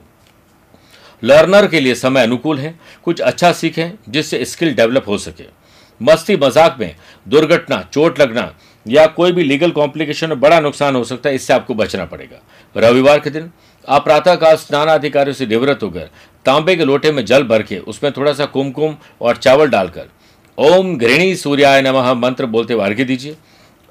लर्नर 1.22 1.66
के 1.66 1.80
लिए 1.80 1.94
समय 1.94 2.22
अनुकूल 2.22 2.58
है, 2.58 2.74
कुछ 3.04 3.20
अच्छा 3.20 3.52
सीखें 3.52 3.90
जिससे 4.08 4.44
स्किल 4.44 4.74
डेवलप 4.74 5.08
हो 5.08 5.18
सके। 5.18 5.44
मस्ती 6.00 6.36
मज़ाक 6.36 6.76
में 6.80 6.94
दुर्घटना, 7.26 7.80
चोट 7.84 8.20
लगना 8.20 8.52
या 8.86 9.06
कोई 9.08 9.32
भी 9.32 9.44
लीगल 9.44 9.70
कॉम्प्लिकेशन 9.70 10.28
में 10.28 10.40
बड़ा 10.40 10.60
नुकसान 10.60 10.96
हो 10.96 11.04
सकता 11.04 11.28
है, 11.28 11.34
इससे 11.34 11.52
आपको 11.52 11.74
बचना 11.74 12.04
पड़ेगा। 12.04 12.42
रविवार 12.76 13.20
के 13.20 13.30
दिन 13.30 13.50
आप 13.88 14.04
प्रातःकाल 14.04 14.56
स्नान 14.56 14.88
अधिकारियों 14.88 15.34
से 15.34 15.46
निवृत्त 15.46 15.82
होकर 15.82 16.10
तांबे 16.46 16.76
के 16.76 16.84
लोटे 16.84 17.12
में 17.12 17.24
जल 17.24 17.42
भर 17.44 17.62
के 17.62 17.78
उसमें 17.80 18.10
थोड़ा 18.12 18.32
सा 18.32 18.44
कुमकुम 18.46 18.96
और 19.20 19.36
चावल 19.36 19.68
डालकर, 19.68 20.06
ओम 20.58 20.96
घृणी 20.96 21.34
सूर्याय 21.36 21.82
नमः 21.82 22.12
मंत्र 22.14 22.46
बोलते 22.46 22.74
हुए 22.74 22.84
अर्घ्य 22.84 23.04
दीजिए। 23.04 23.36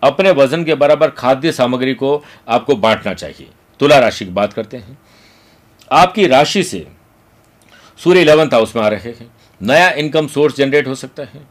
अपने 0.01 0.31
वज़न 0.31 0.63
के 0.63 0.75
बराबर 0.75 1.09
खाद्य 1.09 1.51
सामग्री 1.51 1.93
को 1.93 2.23
आपको 2.47 2.75
बांटना 2.75 3.13
चाहिए। 3.13 3.47
तुला 3.79 3.97
राशि 3.99 4.25
की 4.25 4.31
बात 4.31 4.53
करते 4.53 4.77
हैं। 4.77 4.97
आपकी 5.91 6.27
राशि 6.27 6.63
से 6.63 6.85
सूर्य 7.99 8.21
इलेवंथ 8.21 8.53
हाउस 8.53 8.75
में 8.75 8.83
आ 8.83 8.87
रहे 8.87 9.09
हैं। 9.09 9.27
नया 9.61 9.89
इनकम 9.91 10.27
सोर्स 10.27 10.55
जनरेट 10.55 10.87
हो 10.87 10.95
सकता 10.95 11.23
है। 11.23 11.41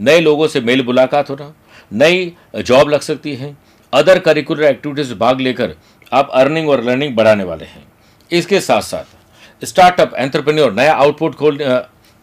नए 0.00 0.20
लोगों 0.20 0.46
से 0.48 0.60
मेल 0.60 0.84
मुलाकात 0.84 1.30
होना। 1.30 1.52
नई 1.92 2.32
जॉब 2.56 2.88
लग 2.88 3.00
सकती 3.00 3.34
है। 3.34 3.56
अदर 3.92 4.18
करिकुलर 4.18 4.62
एक्टिविटीज़ 4.62 5.14
भाग 5.14 5.40
लेकर 5.40 5.74
आप 6.12 6.30
अर्निंग 6.30 6.68
और 6.68 6.82
लर्निंग 6.84 7.14
बढ़ाने 7.16 7.44
वाले 7.44 7.64
हैं। 7.64 7.86
इसके 8.30 8.60
साथ 8.60 8.82
साथ 8.82 9.64
स्टार्टअप 9.64 10.14
एंटरप्रेन्योर 10.14 10.72
नया 10.72 10.94
आउटपुट 10.94 11.34
खोल 11.34 11.62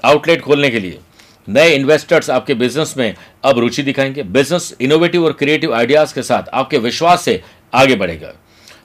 आउटलेट 0.03 0.41
खोलने 0.41 0.69
के 0.69 0.79
लिए 0.79 0.99
नए 1.49 1.69
इन्वेस्टर्स 1.69 2.29
आपके 2.29 2.53
बिज़नेस 2.53 2.93
में 2.97 3.15
अब 3.43 3.59
रुचि 3.59 3.83
दिखाएँगे। 3.83 4.23
बिज़नेस 4.23 4.75
इनोवेटिव 4.81 5.25
और 5.25 5.33
क्रिएटिव 5.33 5.73
आइडियाज़ 5.73 6.13
के 6.13 6.23
साथ 6.23 6.43
आपके 6.53 6.77
विश्वास 6.77 7.21
से 7.21 7.41
आगे 7.73 7.95
बढ़ेगा। 7.95 8.33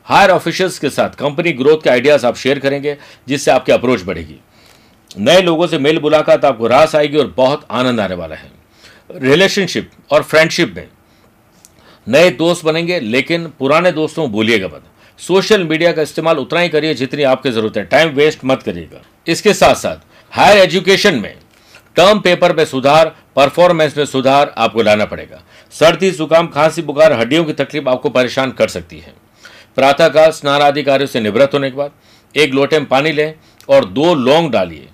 हायर 0.05 0.31
ऑफिशियल्स 0.31 0.79
के 0.79 0.91
साथ 0.91 1.11
कंपनी 1.11 1.53
ग्रोथ 1.53 1.83
के 1.85 1.91
आइडियाज़ 1.91 2.27
आप 2.27 2.37
शेयर 2.37 2.59
करेंगे, 2.59 2.97
जिससे 3.29 3.50
आपकी 3.50 3.73
अप्रोच 3.73 4.03
बढ़ेगी। 4.03 4.37
नए 5.19 5.41
लोगों 5.43 5.67
से 5.67 5.79
मेल 5.79 6.00
मुलाकात 6.00 6.45
आपको 6.45 6.67
रास 6.67 6.95
आएगी 6.97 7.17
और 7.17 7.35
बहुत 7.37 7.67
आनंद 7.71 8.00
आने 8.00 8.15
वाला 8.15 8.35
है। 8.35 8.50
रिलेशनशिप 9.17 9.91
और 10.11 10.23
फ्रेंडशिप 10.23 10.75
में 10.77 10.88
नए 12.09 12.31
दोस्त 12.31 12.65
बनेंगे, 12.65 13.00
लेकिन 13.00 13.47
पुराने 13.59 13.93
दोस्तों 13.93 14.23
को 14.23 14.29
भूलिएगा 14.29 14.67
मत। 14.67 14.83
सोशल 15.19 15.65
मीडिया 15.65 15.93
का 15.93 16.03
इस्तेमाल 16.03 16.38
उतना 16.38 16.61
ही 16.61 16.69
करिए 16.69 16.95
जितनी 16.95 17.23
आपकी 17.23 17.50
ज़रूरत 17.50 17.77
है। 17.77 17.85
टाइम 17.85 18.09
वेस्ट 18.09 18.38
मत 18.45 18.62
करिएगा। 18.62 19.03
इसके 19.27 19.55
साथ 19.55 19.75
साथ 19.75 19.97
हायर 20.31 20.59
एजुकेशन 20.59 21.15
में 21.15 21.35
टर्म 21.99 22.19
पेपर 22.21 22.55
में 22.57 22.64
सुधार, 22.64 23.07
परफॉर्मेंस 23.37 23.97
में 23.97 24.05
सुधार 24.07 24.52
आपको 24.59 24.83
लाना 24.83 25.05
पड़ेगा। 25.05 25.40
सर्दी, 25.75 26.11
जुकाम, 26.11 26.47
खांसी, 26.47 26.83
बुखार, 26.83 27.12
हड्डियों 27.12 27.45
की 27.45 27.52
तकलीफ़ 27.52 27.88
आपको 27.88 28.11
परेशान 28.11 28.50
कर 28.50 28.69
सकती 28.69 28.99
है। 28.99 29.14
प्रातःकाल 29.76 30.31
स्नान 30.31 30.62
आदि 30.62 30.83
कार्यों 30.83 31.07
से 31.07 31.21
निवृत्त 31.21 31.55
होने 31.55 31.71
के 31.71 31.76
बाद 31.76 31.90
एक 32.35 32.52
लोटे 32.55 32.78
में 32.78 32.87
पानी 32.88 33.12
लें 33.12 33.35
और 33.69 33.85
दो 33.87 34.14
लौंग 34.14 34.50
डालिए। 34.50 34.88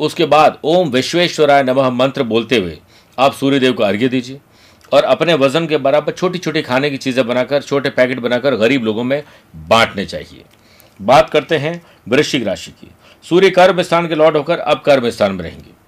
उसके 0.00 0.24
बाद 0.26 0.58
ओम 0.64 0.88
विश्वेश्वराय 0.90 1.62
नमः 1.62 1.90
मंत्र 1.90 2.22
बोलते 2.24 2.56
हुए 2.56 2.78
आप 3.18 3.34
सूर्यदेव 3.34 3.72
को 3.72 3.82
अर्घ्य 3.82 4.08
दीजिए 4.08 4.40
और 4.92 5.04
अपने 5.04 5.34
वज़न 5.34 5.66
के 5.66 5.76
बराबर 5.78 6.12
छोटी 6.12 6.38
छोटी 6.38 6.62
खाने 6.62 6.90
की 6.90 6.96
चीज़ें 6.96 7.26
बनाकर, 7.26 7.62
छोटे 7.62 7.90
पैकेट 7.90 8.20
बनाकर 8.20 8.56
गरीब 8.56 8.84
लोगों 8.84 9.04
में 9.04 9.22
बांटने 9.68 10.06
चाहिए। 10.06 10.42
बात 11.00 11.30
करते 11.30 11.56
हैं 11.56 11.80
वृश्चिक 12.08 12.46
राशि 12.46 12.70
की। 12.72 12.90
सूर्य 13.24 13.50
कर्म 13.50 13.82
स्थान 13.82 14.08
के 14.08 14.14
लौट 14.14 14.36
होकर 14.36 14.58
अब 14.58 14.82
कर्म 14.86 15.08
स्थान 15.10 15.32
में 15.32 15.44
रहेंगे। 15.44 15.80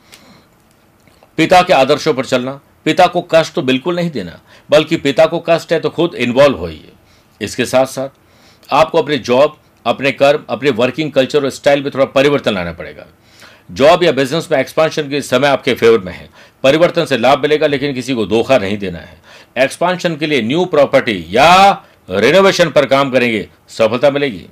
पिता 1.38 1.62
के 1.62 1.72
आदर्शों 1.72 2.14
पर 2.14 2.24
चलना, 2.24 2.60
पिता 2.84 3.06
को 3.06 3.20
कष्ट 3.30 3.54
तो 3.54 3.62
बिल्कुल 3.62 3.96
नहीं 3.96 4.10
देना, 4.10 4.38
बल्कि 4.70 4.96
पिता 4.96 5.26
को 5.26 5.42
कष्ट 5.48 5.72
है 5.72 5.80
तो 5.80 5.90
खुद 5.90 6.14
इन्वॉल्व 6.14 6.56
होइए। 6.56 6.92
इसके 7.40 7.64
साथ 7.64 7.86
साथ 7.86 8.08
आपको 8.68 8.98
अपने 8.98 9.18
जॉब 9.18 9.56
अपने 9.86 10.10
कर्म, 10.12 10.44
अपने 10.48 10.70
वर्किंग 10.70 11.10
कल्चर 11.12 11.44
और 11.44 11.50
स्टाइल 11.50 11.82
में 11.82 11.90
थोड़ा 11.94 12.04
परिवर्तन 12.04 12.54
लाना 12.54 12.72
पड़ेगा। 12.72 13.06
जॉब 13.70 14.02
या 14.04 14.12
बिज़नेस 14.12 14.48
में 14.52 14.58
एक्सपांशन 14.58 15.08
के 15.08 15.20
समय 15.22 15.48
आपके 15.48 15.74
फेवर 15.74 15.98
में 15.98 16.12
है। 16.12 16.28
परिवर्तन 16.64 17.04
से 17.04 17.18
लाभ 17.18 17.42
मिलेगा, 17.42 17.66
लेकिन 17.66 17.94
किसी 17.94 18.14
को 18.14 18.26
धोखा 18.26 18.58
नहीं 18.58 18.78
देना 18.78 18.98
है। 18.98 19.18
एक्सपांशन 19.56 20.16
के 20.16 20.26
लिए 20.26 20.42
न्यू 20.42 20.64
प्रॉपर्टी 20.64 21.24
या 21.30 21.70
रिनोवेशन 22.08 22.70
पर 22.70 22.86
काम 22.86 23.10
करेंगे, 23.10 23.46
सफलता 23.68 24.10
मिलेगी। 24.10 24.44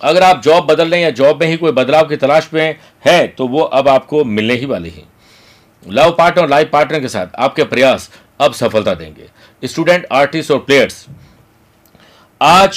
अगर 0.00 0.22
आप 0.22 0.42
जॉब 0.42 0.66
बदल 0.66 0.88
रहे 0.88 1.00
हैं 1.00 1.06
या 1.06 1.10
जॉब 1.12 1.40
में 1.40 1.48
ही 1.48 1.56
कोई 1.56 1.72
बदलाव 1.72 2.08
की 2.08 2.16
तलाश 2.16 2.48
में 2.54 2.76
है 3.06 3.26
तो 3.28 3.46
वो 3.48 3.60
अब 3.60 3.88
आपको 3.88 4.24
मिलने 4.24 4.54
ही 4.54 4.66
वाली 4.66 4.90
है। 4.90 5.02
लव 5.86 6.14
पार्टनर 6.18 6.42
और 6.42 6.50
लाइफ 6.50 6.70
पार्टनर 6.72 7.00
के 7.00 7.08
साथ 7.08 7.34
आपके 7.36 7.64
प्रयास 7.64 8.10
अब 8.40 8.52
सफलता 8.52 8.94
देंगे। 8.94 9.28
स्टूडेंट 9.62 10.06
आर्टिस्ट 10.12 10.50
और 10.50 10.58
प्लेयर्स 10.58 11.06
आज 12.40 12.74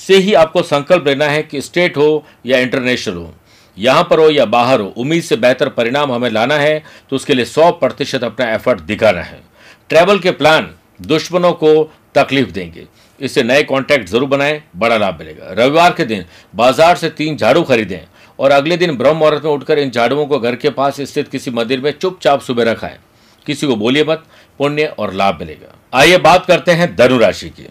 से 0.00 0.16
ही 0.16 0.34
आपको 0.34 0.62
संकल्प 0.64 1.06
लेना 1.06 1.24
है 1.24 1.42
कि 1.42 1.60
स्टेट 1.60 1.96
हो 1.96 2.24
या 2.46 2.58
इंटरनेशनल 2.58 3.14
हो, 3.14 3.34
यहाँ 3.76 4.02
पर 4.10 4.20
हो 4.20 4.28
या 4.30 4.44
बाहर 4.46 4.80
हो, 4.80 4.86
उम्मीद 4.88 5.22
से 5.22 5.36
बेहतर 5.36 5.68
परिणाम 5.70 6.12
हमें 6.12 6.30
लाना 6.30 6.54
है 6.54 6.82
तो 7.10 7.16
उसके 7.16 7.34
लिए 7.34 7.44
सौ 7.44 7.70
प्रतिशत 7.72 8.24
अपना 8.24 8.50
एफर्ट 8.54 8.80
दिखाना 8.82 9.22
है। 9.22 9.40
ट्रैवल 9.88 10.18
के 10.18 10.30
प्लान 10.32 10.70
दुश्मनों 11.02 11.52
को 11.54 11.72
तकलीफ़ 12.14 12.50
देंगे। 12.50 12.86
इससे 13.20 13.42
नए 13.42 13.62
कॉन्टैक्ट 13.62 14.08
ज़रूर 14.08 14.28
बनाएँ, 14.28 14.62
बड़ा 14.76 14.96
लाभ 14.96 15.18
मिलेगा। 15.18 15.52
रविवार 15.52 15.92
के 15.92 16.04
दिन 16.04 16.24
बाज़ार 16.54 16.96
से 16.96 17.10
तीन 17.10 17.36
झाड़ू 17.36 17.62
खरीदें 17.62 18.00
और 18.38 18.50
अगले 18.50 18.76
दिन 18.76 18.96
ब्रह्म 18.96 19.16
मुहूर्त 19.16 19.44
में 19.44 19.50
उठकर 19.52 19.78
इन 19.78 19.90
झाड़ुओं 19.90 20.26
को 20.26 20.38
घर 20.38 20.56
के 20.56 20.70
पास 20.70 21.00
स्थित 21.02 21.28
किसी 21.28 21.50
मंदिर 21.50 21.80
में 21.80 21.90
चुपचाप 21.92 22.40
सुबह 22.40 22.64
रखाएँ। 22.64 22.98
किसी 23.46 23.66
को 23.66 23.76
बोलिए 23.76 24.04
मत, 24.04 24.24
पुण्य 24.58 24.84
और 24.88 25.12
लाभ 25.12 25.38
मिलेगा। 25.40 25.74
आइए 25.92 26.16
बात 26.18 26.46
करते 26.46 26.72
हैं 26.72 26.94
धनु 26.96 27.18
राशि 27.18 27.48
की। 27.50 27.66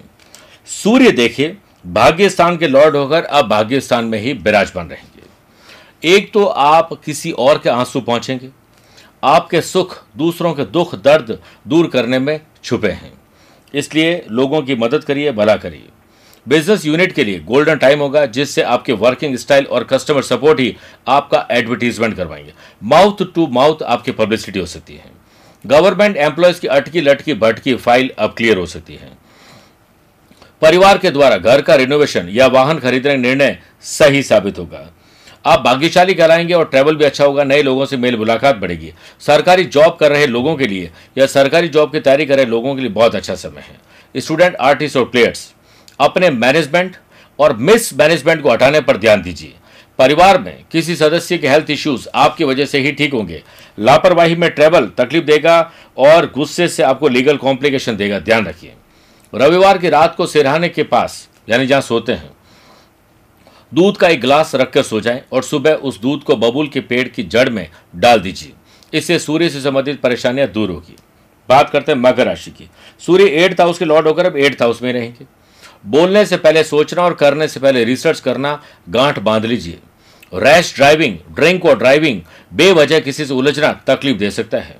सूर्य 0.67 1.11
देखिए 1.11 1.57
भाग्य 1.87 2.29
स्थान 2.29 2.57
के 2.57 2.67
लॉर्ड 2.67 2.95
होकर 2.95 3.23
अब 3.23 3.47
भाग्य 3.47 3.79
स्थान 3.79 4.05
में 4.05 4.19
ही 4.19 4.33
विराजमान 4.35 4.89
रहेंगे। 4.89 6.13
एक 6.15 6.31
तो 6.33 6.45
आप 6.45 6.89
किसी 7.05 7.31
और 7.31 7.57
के 7.57 7.69
आँसू 7.69 8.01
पहुँचेंगे। 8.01 8.49
आपके 9.23 9.61
सुख, 9.61 9.97
दूसरों 10.17 10.53
के 10.53 10.65
दुख, 10.65 10.95
दर्द 10.95 11.37
दूर 11.67 11.87
करने 11.87 12.19
में 12.19 12.39
छुपे 12.63 12.89
हैं। 12.89 13.11
इसलिए 13.75 14.25
लोगों 14.31 14.61
की 14.61 14.75
मदद 14.75 15.03
करिए, 15.03 15.31
भला 15.31 15.55
करिए। 15.55 15.87
बिज़नेस 16.47 16.85
यूनिट 16.85 17.11
के 17.11 17.23
लिए 17.23 17.39
गोल्डन 17.39 17.75
टाइम 17.75 17.99
होगा, 17.99 18.25
जिससे 18.25 18.61
आपके 18.61 18.93
वर्किंग 18.93 19.35
स्टाइल 19.35 19.65
और 19.65 19.83
कस्टमर 19.83 20.21
सपोर्ट 20.21 20.59
ही 20.59 20.75
आपका 21.07 21.47
एडवर्टीजमेंट 21.51 22.15
करवाएँगे। 22.15 22.53
माउथ 22.83 23.33
टू 23.35 23.47
माउथ 23.47 23.83
आपकी 23.83 24.11
पब्लिसिटी 24.11 24.59
हो 24.59 24.65
सकती 24.65 24.93
है। 24.93 25.11
गवर्नमेंट 25.65 26.17
एम्प्लॉयज़ 26.17 26.59
की 26.59 26.67
अटकी 26.67 27.01
लटकी 27.01 27.33
भटकी 27.33 27.75
फ़ाइल 27.75 28.11
अब 28.19 28.33
क्लियर 28.37 28.57
हो 28.57 28.65
सकती 28.65 28.95
है। 28.95 29.11
परिवार 30.61 30.97
के 30.97 31.11
द्वारा 31.11 31.37
घर 31.37 31.61
का 31.61 31.75
रिनोवेशन 31.75 32.29
या 32.29 32.47
वाहन 32.47 32.79
खरीदने 32.79 33.13
का 33.13 33.21
निर्णय 33.21 33.57
सही 33.81 34.23
साबित 34.23 34.59
होगा। 34.59 34.89
आप 35.45 35.59
भाग्यशाली 35.59 36.13
कराएँगे 36.13 36.53
और 36.53 36.65
ट्रैवल 36.65 36.95
भी 36.95 37.05
अच्छा 37.05 37.25
होगा, 37.25 37.43
नए 37.43 37.61
लोगों 37.61 37.85
से 37.85 37.97
मेल 37.97 38.17
मुलाकात 38.17 38.55
बढ़ेगी। 38.55 38.93
सरकारी 39.19 39.63
जॉब 39.63 39.97
कर 39.99 40.11
रहे 40.11 40.27
लोगों 40.27 40.55
के 40.55 40.67
लिए 40.67 40.91
या 41.17 41.25
सरकारी 41.25 41.67
जॉब 41.67 41.91
की 41.91 41.99
तैयारी 41.99 42.25
कर 42.25 42.35
रहे 42.35 42.45
लोगों 42.45 42.75
के 42.75 42.81
लिए 42.81 42.89
बहुत 42.89 43.15
अच्छा 43.15 43.35
समय 43.35 43.61
है। 43.61 44.21
स्टूडेंट 44.21 44.55
आर्टिस्ट 44.55 44.97
और 44.97 45.05
प्लेयर्स 45.05 45.53
अपने 45.99 46.29
मैनेजमेंट 46.29 46.95
और 47.39 47.55
मिस 47.57 47.93
मैनेजमेंट 47.93 48.41
को 48.41 48.51
हटाने 48.51 48.81
पर 48.81 48.97
ध्यान 48.97 49.21
दीजिए। 49.21 49.53
परिवार 49.99 50.39
में 50.41 50.63
किसी 50.71 50.95
सदस्य 50.95 51.37
के 51.37 51.47
हेल्थ 51.47 51.69
इश्यूज़ 51.69 52.07
आपकी 52.15 52.43
वजह 52.43 52.65
से 52.65 52.79
ही 52.79 52.91
ठीक 52.91 53.13
होंगे। 53.13 53.41
लापरवाही 53.79 54.35
में 54.35 54.49
ट्रैवल 54.49 54.91
तकलीफ़ 54.97 55.23
देगा 55.23 55.71
और 55.97 56.31
गुस्से 56.35 56.67
से 56.67 56.83
आपको 56.83 57.07
लीगल 57.07 57.37
कॉम्प्लिकेशन 57.37 57.95
देगा। 57.97 58.19
ध्यान 58.19 58.47
रखिए। 58.47 58.73
रविवार 59.33 59.77
की 59.77 59.89
रात 59.89 60.15
को 60.15 60.25
सिरहाने 60.25 60.69
के 60.69 60.83
पास, 60.83 61.27
यानी 61.49 61.67
जहाँ 61.67 61.81
सोते 61.81 62.11
हैं 62.11 62.29
दूध 63.75 63.97
का 63.97 64.07
एक 64.07 64.19
गिलास 64.21 64.53
रखकर 64.55 64.83
सो 64.83 64.99
जाएँ 65.01 65.21
और 65.33 65.43
सुबह 65.43 65.73
उस 65.83 65.99
दूध 66.01 66.23
को 66.23 66.35
बबूल 66.35 66.67
के 66.67 66.81
पेड़ 66.81 67.07
की 67.07 67.23
जड़ 67.23 67.49
में 67.49 67.67
डाल 67.95 68.19
दीजिए। 68.19 68.51
इससे 68.93 69.17
सूर्य 69.19 69.49
से 69.49 69.61
संबंधित 69.61 69.99
परेशानियाँ 70.01 70.47
दूर 70.47 70.69
होगी। 70.69 70.95
बात 71.49 71.69
करते 71.69 71.91
हैं 71.91 71.99
मकर 71.99 72.25
राशि 72.25 72.51
की। 72.51 72.69
सूर्य 73.01 73.25
एट्थ 73.43 73.61
हाउस 73.61 73.79
के 73.79 73.85
लॉर्ड 73.85 74.07
होकर 74.07 74.25
अब 74.25 74.37
एट्थ 74.37 74.61
हाउस 74.61 74.81
में 74.81 74.91
रहेंगे। 74.93 75.25
बोलने 75.85 76.25
से 76.25 76.37
पहले 76.37 76.63
सोचना 76.63 77.03
और 77.03 77.13
करने 77.13 77.47
से 77.47 77.59
पहले 77.59 77.83
रिसर्च 77.83 78.19
करना, 78.19 78.61
गांठ 78.89 79.19
बाँध 79.19 79.45
लीजिए। 79.45 79.79
रैश 80.33 80.73
ड्राइविंग 80.75 81.17
ड्रिंक 81.31 81.65
और 81.65 81.77
ड्राइविंग 81.77 82.21
बेवजह 82.53 82.99
किसी 82.99 83.25
से 83.25 83.33
उलझना 83.33 83.71
तकलीफ़ 83.87 84.17
दे 84.17 84.29
सकता 84.31 84.57
है। 84.57 84.77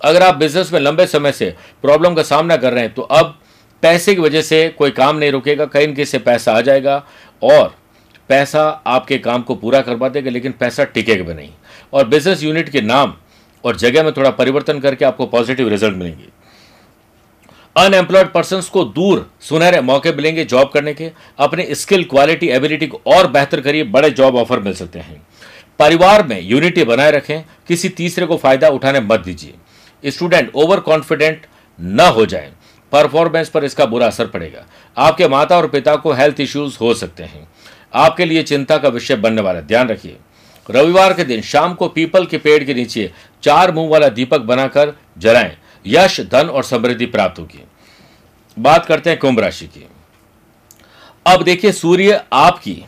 अगर 0.00 0.22
आप 0.22 0.34
बिज़नेस 0.34 0.72
में 0.72 0.80
लंबे 0.80 1.06
समय 1.06 1.32
से 1.32 1.54
प्रॉब्लम 1.82 2.14
का 2.14 2.22
सामना 2.24 2.56
कर 2.56 2.72
रहे 2.72 2.84
हैं 2.84 2.92
तो 2.94 3.02
अब 3.02 3.38
पैसे 3.82 4.14
की 4.14 4.20
वजह 4.20 4.42
से 4.42 4.68
कोई 4.68 4.90
काम 4.90 5.16
नहीं 5.16 5.30
रुकेगा, 5.32 5.64
कहीं 5.64 5.88
न 5.88 6.04
से 6.04 6.18
पैसा 6.20 6.52
आ 6.52 6.60
जाएगा 6.60 7.02
और 7.42 7.74
पैसा 8.28 8.82
आपके 8.86 9.18
काम 9.18 9.42
को 9.42 9.54
पूरा 9.54 9.80
करवा 9.80 10.08
देगा 10.08 10.30
लेकिन 10.30 10.52
पैसा 10.52 10.84
टिकेगा 10.84 11.24
भी 11.24 11.34
नहीं। 11.34 11.50
और 11.92 12.08
बिज़नेस 12.08 12.42
यूनिट 12.42 12.68
के 12.68 12.80
नाम 12.80 13.14
और 13.64 13.76
जगह 13.76 14.02
में 14.02 14.12
थोड़ा 14.12 14.30
परिवर्तन 14.30 14.80
करके 14.80 15.04
आपको 15.04 15.26
पॉजिटिव 15.26 15.68
रिज़ल्ट 15.68 15.96
मिलेंगे। 15.96 16.24
अनएम्प्लॉयड 17.76 18.32
पर्सन 18.32 18.60
को 18.72 18.84
दूर, 18.84 19.30
सुनहरे 19.40 19.80
मौके 19.80 20.12
मिलेंगे 20.12 20.44
जॉब 20.44 20.68
करने 20.68 20.94
के। 20.94 21.10
अपने 21.38 21.74
स्किल 21.74 22.04
क्वालिटी 22.04 22.48
एबिलिटी 22.48 22.86
को 22.86 23.00
और 23.06 23.30
बेहतर 23.30 23.60
करिए, 23.60 23.84
बड़े 23.84 24.10
जॉब 24.10 24.36
ऑफ़र 24.36 24.60
मिल 24.60 24.74
सकते 24.74 24.98
हैं। 24.98 25.26
परिवार 25.78 26.26
में 26.26 26.40
यूनिटी 26.42 26.84
बनाए 26.84 27.10
रखें, 27.10 27.42
किसी 27.68 27.88
तीसरे 27.88 28.26
को 28.26 28.36
फ़ायदा 28.36 28.68
उठाने 28.68 29.00
मत 29.00 29.20
दीजिए। 29.20 30.10
स्टूडेंट 30.10 30.50
ओवर 30.54 30.80
कॉन्फिडेंट 30.80 31.46
न 31.80 32.00
हो 32.00 32.26
जाए। 32.26 32.52
परफॉर्मेंस 32.92 33.48
पर 33.48 33.64
इसका 33.64 33.86
बुरा 33.86 34.06
असर 34.06 34.26
पड़ेगा। 34.26 34.64
आपके 34.96 35.28
माता 35.28 35.56
और 35.56 35.68
पिता 35.68 35.96
को 35.96 36.12
हेल्थ 36.12 36.40
इश्यूज़ 36.40 36.78
हो 36.80 36.94
सकते 36.94 37.22
हैं। 37.22 37.48
आपके 37.94 38.24
लिए 38.24 38.42
चिंता 38.42 38.78
का 38.78 38.88
विषय 38.88 39.16
बनने 39.16 39.42
वाला 39.42 39.60
ध्यान 39.60 39.88
रखिए। 39.88 40.16
रविवार 40.70 41.12
के 41.12 41.24
दिन 41.24 41.40
शाम 41.40 41.74
को 41.74 41.88
पीपल 41.88 42.26
के 42.26 42.38
पेड़ 42.38 42.64
के 42.64 42.74
नीचे 42.74 43.12
चार 43.42 43.72
मुँह 43.72 43.90
वाला 43.90 44.08
दीपक 44.08 44.40
बनाकर 44.40 44.92
जलाएँ। 45.18 45.56
यश, 45.86 46.20
धन 46.20 46.48
और 46.48 46.64
समृद्धि 46.64 47.06
प्राप्त 47.06 47.38
होगी। 47.38 47.64
बात 48.58 48.86
करते 48.86 49.10
हैं 49.10 49.18
कुंभ 49.18 49.40
राशि 49.40 49.66
की। 49.66 49.86
अब 51.26 51.42
देखिए, 51.42 51.72
सूर्य 51.72 52.24
आपकी, 52.32 52.84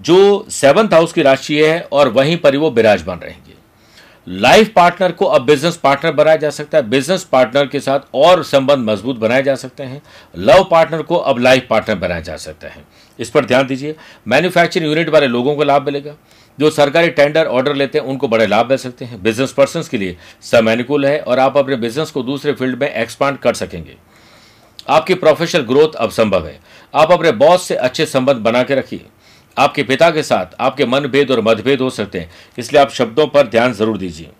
जो 0.00 0.46
सेवंथ 0.50 0.88
हाउस 0.88 1.12
की 1.12 1.22
राशि 1.22 1.58
है 1.58 1.88
और 1.92 2.08
वहीं 2.08 2.36
पर 2.36 2.56
वो 2.56 2.70
विराजमान 2.70 3.18
रहेंगे। 3.18 3.54
लाइफ 4.28 4.72
पार्टनर 4.76 5.12
को 5.12 5.24
अब 5.24 5.42
बिज़नेस 5.42 5.76
पार्टनर 5.76 6.12
बनाया 6.12 6.36
जा 6.36 6.50
सकता 6.50 6.78
है। 6.78 6.88
बिज़नेस 6.88 7.24
पार्टनर 7.24 7.66
के 7.66 7.80
साथ 7.80 8.00
और 8.14 8.42
संबंध 8.42 8.78
मज़बूत 8.78 9.16
बनाए 9.16 9.42
जा 9.42 9.54
सकते 9.54 9.82
हैं। 9.82 10.02
लव 10.38 10.68
पार्टनर 10.70 11.02
को 11.02 11.16
अब 11.16 11.38
लाइफ 11.38 11.66
पार्टनर 11.70 11.96
बनाया 11.96 12.20
जा 12.20 12.36
सकता 12.36 12.68
है। 12.68 12.84
इस 13.18 13.30
पर 13.30 13.44
ध्यान 13.44 13.66
दीजिए। 13.66 13.94
मैन्युफैक्चरिंग 14.26 14.88
यूनिट 14.88 15.08
वाले 15.08 15.26
लोगों 15.28 15.54
को 15.56 15.64
लाभ 15.64 15.86
मिलेगा। 15.86 16.14
जो 16.58 16.70
सरकारी 16.70 17.08
टेंडर 17.10 17.46
ऑर्डर 17.46 17.74
लेते 17.74 17.98
हैं, 17.98 18.04
उनको 18.06 18.28
बड़े 18.28 18.46
लाभ 18.46 18.68
मिल 18.68 18.78
सकते 18.78 19.04
हैं। 19.04 19.22
बिज़नेस 19.22 19.52
पर्सन 19.52 19.82
के 19.90 19.98
लिए 19.98 20.16
समय 20.42 20.72
अनुकूल 20.72 21.06
है 21.06 21.18
और 21.20 21.38
आप 21.38 21.56
अपने 21.56 21.76
बिज़नेस 21.78 22.10
को 22.10 22.22
दूसरे 22.22 22.52
फ़ील्ड 22.52 22.80
में 22.80 22.90
एक्सपांड 22.90 23.38
कर 23.38 23.54
सकेंगे। 23.54 23.96
आपकी 24.88 25.14
प्रोफेशनल 25.16 25.62
ग्रोथ 25.62 25.94
अब 25.94 26.10
संभव 26.10 26.46
है। 26.46 26.58
आप 26.94 27.12
अपने 27.12 27.32
बॉस 27.34 27.66
से 27.68 27.74
अच्छे 27.76 28.06
संबंध 28.06 28.36
बना 28.38 28.62
के 28.62 28.74
रखिए। 28.74 29.04
आपके 29.56 29.82
पिता 29.82 30.10
के 30.10 30.22
साथ 30.22 30.54
आपके 30.60 30.86
मनभेद 30.86 31.30
और 31.30 31.40
मतभेद 31.40 31.80
हो 31.80 31.88
सकते 31.90 32.18
हैं, 32.18 32.30
इसलिए 32.58 32.80
आप 32.82 32.90
शब्दों 32.90 33.26
पर 33.26 33.46
ध्यान 33.46 33.72
ज़रूर 33.72 33.98
दीजिए। 33.98 34.30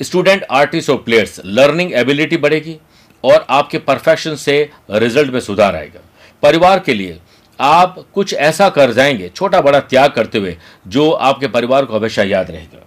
स्टूडेंट 0.00 0.44
आर्टिस्ट 0.50 0.90
और 0.90 0.96
प्लेयर्स, 0.98 1.40
लर्निंग 1.44 1.92
एबिलिटी 1.94 2.36
बढ़ेगी 2.36 2.76
और 3.24 3.46
आपके 3.50 3.78
परफेक्शन 3.80 4.34
से 4.36 4.68
रिज़ल्ट 4.92 5.32
में 5.32 5.40
सुधार 5.40 5.76
आएगा। 5.76 6.00
परिवार 6.42 6.78
के 6.78 6.94
लिए 6.94 7.20
आप 7.58 8.04
कुछ 8.14 8.34
ऐसा 8.34 8.68
कर 8.68 8.92
जाएँगे, 8.92 9.28
छोटा 9.28 9.60
बड़ा 9.60 9.80
त्याग 9.80 10.10
करते 10.10 10.38
हुए, 10.38 10.56
जो 10.86 11.10
आपके 11.10 11.48
परिवार 11.48 11.84
को 11.84 11.98
हमेशा 11.98 12.22
याद 12.22 12.50
रहेगा। 12.50 12.86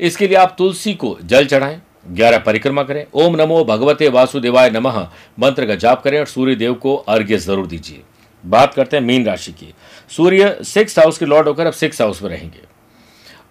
इसके 0.00 0.28
लिए 0.28 0.36
आप 0.36 0.54
तुलसी 0.58 0.94
को 0.94 1.18
जल 1.24 1.46
चढ़ाएँ, 1.46 1.80
ग्यारह 2.10 2.38
परिक्रमा 2.38 2.82
करें, 2.82 3.06
ओम 3.14 3.36
नमो 3.36 3.64
भगवते 3.64 4.08
वासुदेवाय 4.08 4.70
नमः, 4.70 4.98
मंत्र 5.38 5.66
का 5.66 5.74
जाप 5.74 6.02
करें 6.02 6.18
और 6.18 6.26
सूर्य 6.26 6.54
देव 6.54 6.74
को 6.74 6.96
अर्घ्य 6.96 7.38
ज़रूर 7.38 7.66
दीजिए। 7.66 8.02
बात 8.44 8.74
करते 8.74 8.96
हैं 8.96 9.04
मीन 9.04 9.24
राशि 9.26 9.52
की। 9.52 9.74
सूर्य 10.08 10.58
सिक्स 10.64 10.98
हाउस 10.98 11.18
के 11.18 11.26
लॉर्ड 11.26 11.48
होकर 11.48 11.66
अब 11.66 11.72
सिक्स 11.72 12.00
हाउस 12.00 12.22
में 12.22 12.30
रहेंगे। 12.30 12.60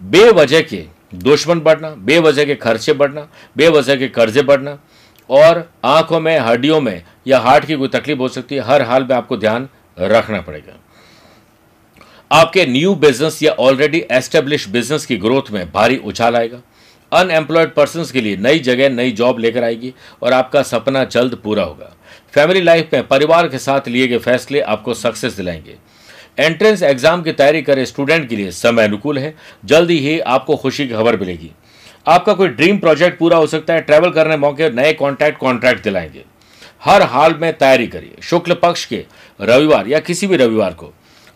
बेवजह 0.01 0.61
के 0.61 0.83
दुश्मन 1.15 1.59
बढ़ना, 1.59 1.89
बेवजह 1.89 2.45
के 2.45 2.55
खर्चे 2.55 2.93
बढ़ना, 2.93 3.27
बेवजह 3.57 3.95
के 3.95 4.07
कर्जे 4.07 4.41
बढ़ना 4.41 4.79
और 5.29 5.69
आँखों 5.85 6.19
में, 6.19 6.39
हड्डियों 6.39 6.81
में 6.81 7.03
या 7.27 7.39
हार्ट 7.39 7.65
की 7.65 7.75
कोई 7.75 7.87
तकलीफ़ 7.87 8.19
हो 8.19 8.27
सकती 8.27 8.55
है, 8.55 8.61
हर 8.61 8.81
हाल 8.81 9.03
में 9.03 9.15
आपको 9.15 9.37
ध्यान 9.37 9.69
रखना 9.99 10.41
पड़ेगा। 10.41 10.79
आपके 12.31 12.65
न्यू 12.65 12.95
बिज़नेस 12.95 13.43
या 13.43 13.51
ऑलरेडी 13.51 14.03
एस्टेब्लिश 14.11 14.67
बिज़नेस 14.69 15.05
की 15.05 15.17
ग्रोथ 15.17 15.51
में 15.51 15.71
भारी 15.71 15.97
उछाल 15.97 16.35
आएगा। 16.35 16.61
अनएम्प्लॉयड 17.11 17.73
पर्सन 17.73 18.05
के 18.13 18.21
लिए 18.21 18.37
नई 18.37 18.59
जगह, 18.59 18.89
नई 18.89 19.11
जॉब 19.11 19.39
लेकर 19.39 19.63
आएगी 19.63 19.93
और 20.23 20.33
आपका 20.33 20.63
सपना 20.63 21.03
जल्द 21.03 21.35
पूरा 21.35 21.63
होगा। 21.63 21.93
फैमिली 22.33 22.61
लाइफ 22.61 22.89
में, 22.93 23.07
परिवार 23.07 23.47
के 23.47 23.57
साथ 23.57 23.87
लिए 23.87 24.07
गए 24.07 24.17
फैसले 24.17 24.61
आपको 24.61 24.93
सक्सेस 24.93 25.33
दिलाएँगे। 25.33 25.75
एंट्रेंस 26.39 26.83
एग्ज़ाम 26.83 27.21
की 27.21 27.31
तैयारी 27.31 27.61
करे 27.61 27.85
स्टूडेंट 27.85 28.27
के 28.29 28.35
लिए 28.35 28.51
समय 28.51 28.83
अनुकूल 28.83 29.19
है। 29.19 29.33
जल्दी 29.65 29.99
ही 29.99 30.19
आपको 30.19 30.55
खुशी 30.55 30.87
की 30.87 30.93
खबर 30.93 31.17
मिलेगी। 31.17 31.51
आपका 32.07 32.33
कोई 32.33 32.47
ड्रीम 32.47 32.77
प्रोजेक्ट 32.77 33.19
पूरा 33.19 33.37
हो 33.37 33.47
सकता 33.47 33.73
है, 33.73 33.81
ट्रैवल 33.81 34.09
करने 34.09 34.37
मौके, 34.37 34.69
नए 34.69 34.93
कॉन्ट्रैक्ट 34.93 35.37
कॉन्ट्रैक्ट 35.37 35.83
दिलाएँगे। 35.83 36.23
हर 36.83 37.01
हाल 37.01 37.33
में 37.33 37.57
तैयारी 37.57 37.87
करिए। 37.87 38.15
शुक्ल 38.23 38.53
पक्ष 38.53 38.85
के 38.85 39.05
रविवार 39.41 39.87
या 39.87 39.99
किसी 39.99 40.27
भी 40.27 40.35
रविवार 40.35 40.73
को, 40.73 40.85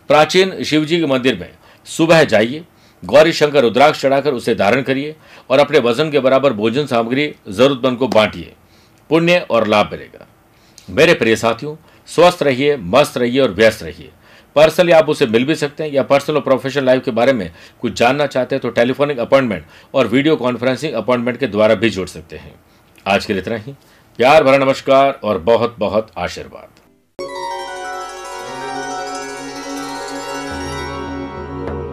प्राचीन 0.08 0.62
शिवजी 0.64 1.00
के 1.00 1.06
मंदिर 1.06 1.38
में 1.38 1.50
सुबह 1.84 2.24
जाइए 2.24 2.64
गौरी 3.04 3.32
शंकर 3.32 3.62
रुद्राक्ष 3.62 4.00
चढ़ाकर 4.00 4.32
उसे 4.32 4.54
धारण 4.54 4.82
करिए 4.82 5.16
और 5.50 5.58
अपने 5.58 5.78
वज़न 5.78 6.10
के 6.10 6.20
बराबर 6.20 6.52
भोजन 6.52 6.86
सामग्री 6.86 7.34
जरूरतमंद 7.48 7.98
को 7.98 8.08
बांटिए। 8.08 8.52
पुण्य 9.10 9.46
और 9.50 9.66
लाभ 9.66 9.88
मिलेगा। 9.92 10.26
मेरे 10.90 11.14
प्रिय 11.14 11.36
साथियों, 11.36 11.76
स्वस्थ 12.06 12.42
रहिए, 12.42 12.76
मस्त 12.76 13.18
रहिए 13.18 13.40
और 13.40 13.50
व्यस्त 13.50 13.82
रहिए। 13.82 14.10
पर्सनली 14.56 14.92
आप 14.92 15.08
उसे 15.08 15.26
मिल 15.26 15.44
भी 15.44 15.54
सकते 15.54 15.84
हैं 15.84 15.90
या 15.90 16.02
पर्सनल 16.02 16.36
और 16.36 16.42
प्रोफेशनल 16.42 16.84
लाइफ 16.84 17.04
के 17.04 17.10
बारे 17.10 17.32
में 17.32 17.50
कुछ 17.80 17.92
जानना 17.92 18.26
चाहते 18.26 18.54
हैं 18.54 18.60
तो 18.62 18.70
टेलीफोनिक 18.70 19.18
अपॉइंटमेंट 19.18 19.64
और 19.94 20.06
वीडियो 20.06 20.36
कॉन्फ्रेंसिंग 20.36 20.94
अपॉइंटमेंट 20.94 21.38
के 21.38 21.46
द्वारा 21.46 21.74
भी 21.74 21.90
जुड़ 21.90 22.08
सकते 22.08 22.36
हैं। 22.36 22.54
आज 23.06 23.26
के 23.26 23.32
लिए 23.32 23.42
इतना 23.42 23.56
ही। 23.56 23.72
प्यार 24.18 24.44
भरा 24.44 24.58
नमस्कार 24.58 25.20
और 25.24 25.38
बहुत 25.38 25.76
बहुत 25.78 26.10
आशीर्वाद। 26.18 26.81